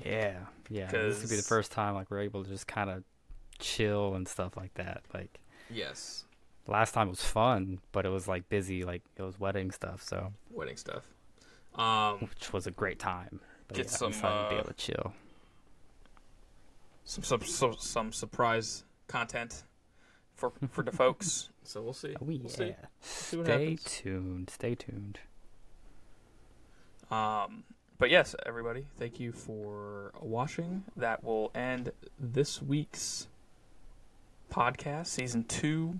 [0.05, 0.39] Yeah,
[0.69, 0.87] yeah.
[0.91, 3.03] This would be the first time like we're able to just kind of
[3.59, 5.03] chill and stuff like that.
[5.13, 5.39] Like
[5.69, 6.25] Yes,
[6.67, 10.01] last time it was fun, but it was like busy, like it was wedding stuff,
[10.03, 11.03] so wedding stuff.
[11.77, 13.39] Um, which was a great time.
[13.67, 15.13] But Get yeah, some, I'm excited to be uh, able to chill.
[17.05, 19.63] some some some, some surprise content
[20.35, 21.49] for for the folks.
[21.67, 22.13] So we'll see.
[22.15, 22.73] Oh We'll see.
[23.01, 23.83] see what Stay happens.
[23.83, 24.49] tuned.
[24.49, 25.19] Stay tuned.
[27.11, 27.65] Um,
[27.97, 30.85] but yes, everybody, thank you for watching.
[30.95, 33.27] That will end this week's
[34.49, 35.99] podcast, season two.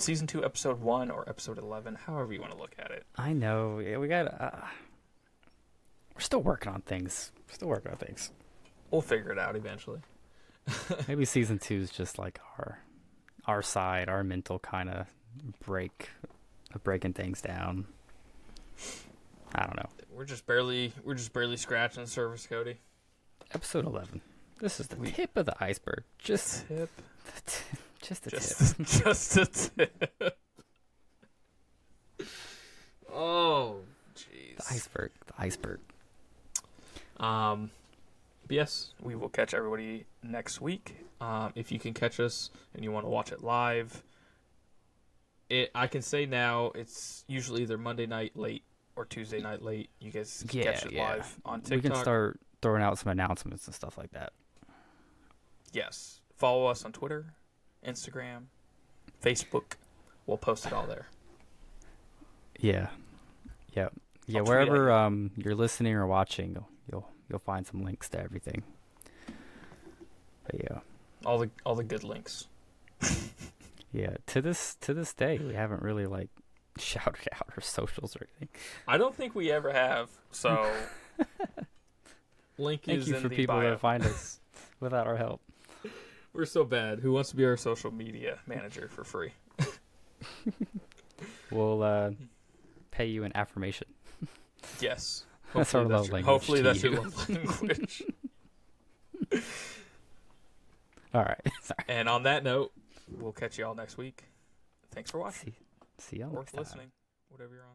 [0.00, 3.04] Season two, episode one, or episode eleven, however you want to look at it.
[3.16, 3.80] I know.
[3.80, 4.26] Yeah, we got.
[4.40, 4.50] Uh,
[6.14, 7.32] we're still working on things.
[7.48, 8.30] We're still working on things.
[8.90, 10.00] We'll figure it out eventually.
[11.08, 12.78] Maybe season two is just like our
[13.46, 15.06] our side, our mental kind of
[15.66, 16.08] break,
[16.74, 17.86] of breaking things down.
[19.54, 19.88] I don't know.
[20.14, 22.78] We're just barely, we're just barely scratching the surface, Cody.
[23.52, 24.22] Episode eleven.
[24.60, 26.04] This is the We- tip of the iceberg.
[26.18, 26.88] Just, Tip,
[27.34, 27.64] the t-
[28.02, 28.40] just the tip.
[28.40, 30.36] just, just a tip.
[33.12, 33.76] Oh,
[34.14, 34.56] jeez.
[34.56, 35.10] The iceberg.
[35.26, 35.80] The iceberg.
[37.18, 37.70] Um,
[38.46, 40.96] but yes, we will catch everybody next week.
[41.20, 44.02] Um, if you can catch us and you want to watch it live,
[45.50, 48.62] it I can say now it's usually either Monday night late
[48.96, 49.90] or Tuesday night late.
[50.00, 51.08] You guys can Yeah, catch it yeah.
[51.10, 51.76] live on TikTok.
[51.84, 54.32] We can start throwing out some announcements and stuff like that.
[55.72, 57.34] Yes, follow us on Twitter,
[57.86, 58.44] Instagram,
[59.22, 59.74] Facebook.
[60.26, 61.06] We'll post it all there.
[62.58, 62.88] Yeah.
[63.74, 63.92] Yep.
[64.26, 68.20] yeah, I'll wherever um you're listening or watching, you'll you'll, you'll find some links to
[68.20, 68.62] everything.
[70.44, 70.78] But yeah,
[71.24, 72.46] all the all the good links.
[73.92, 74.16] yeah.
[74.26, 76.30] To this to this day, we haven't really like
[76.78, 78.48] shouted out our socials or anything.
[78.86, 80.10] I don't think we ever have.
[80.30, 80.70] So
[82.58, 83.70] link Thank is you in for the people bio.
[83.70, 84.40] that find us
[84.80, 85.40] without our help.
[86.32, 87.00] We're so bad.
[87.00, 89.32] Who wants to be our social media manager for free?
[91.50, 92.10] We'll uh,
[92.92, 93.88] pay you an affirmation.
[94.80, 95.24] Yes.
[95.54, 96.90] That's Hopefully love your- Hopefully that's you.
[96.92, 98.02] your love language.
[101.12, 101.40] All right.
[101.62, 101.84] Sorry.
[101.88, 102.70] and on that note,
[103.10, 104.22] we'll catch you all next week.
[104.92, 105.52] Thanks for watching
[105.98, 106.92] See, see y'all or listening,
[107.30, 107.74] whatever you're on.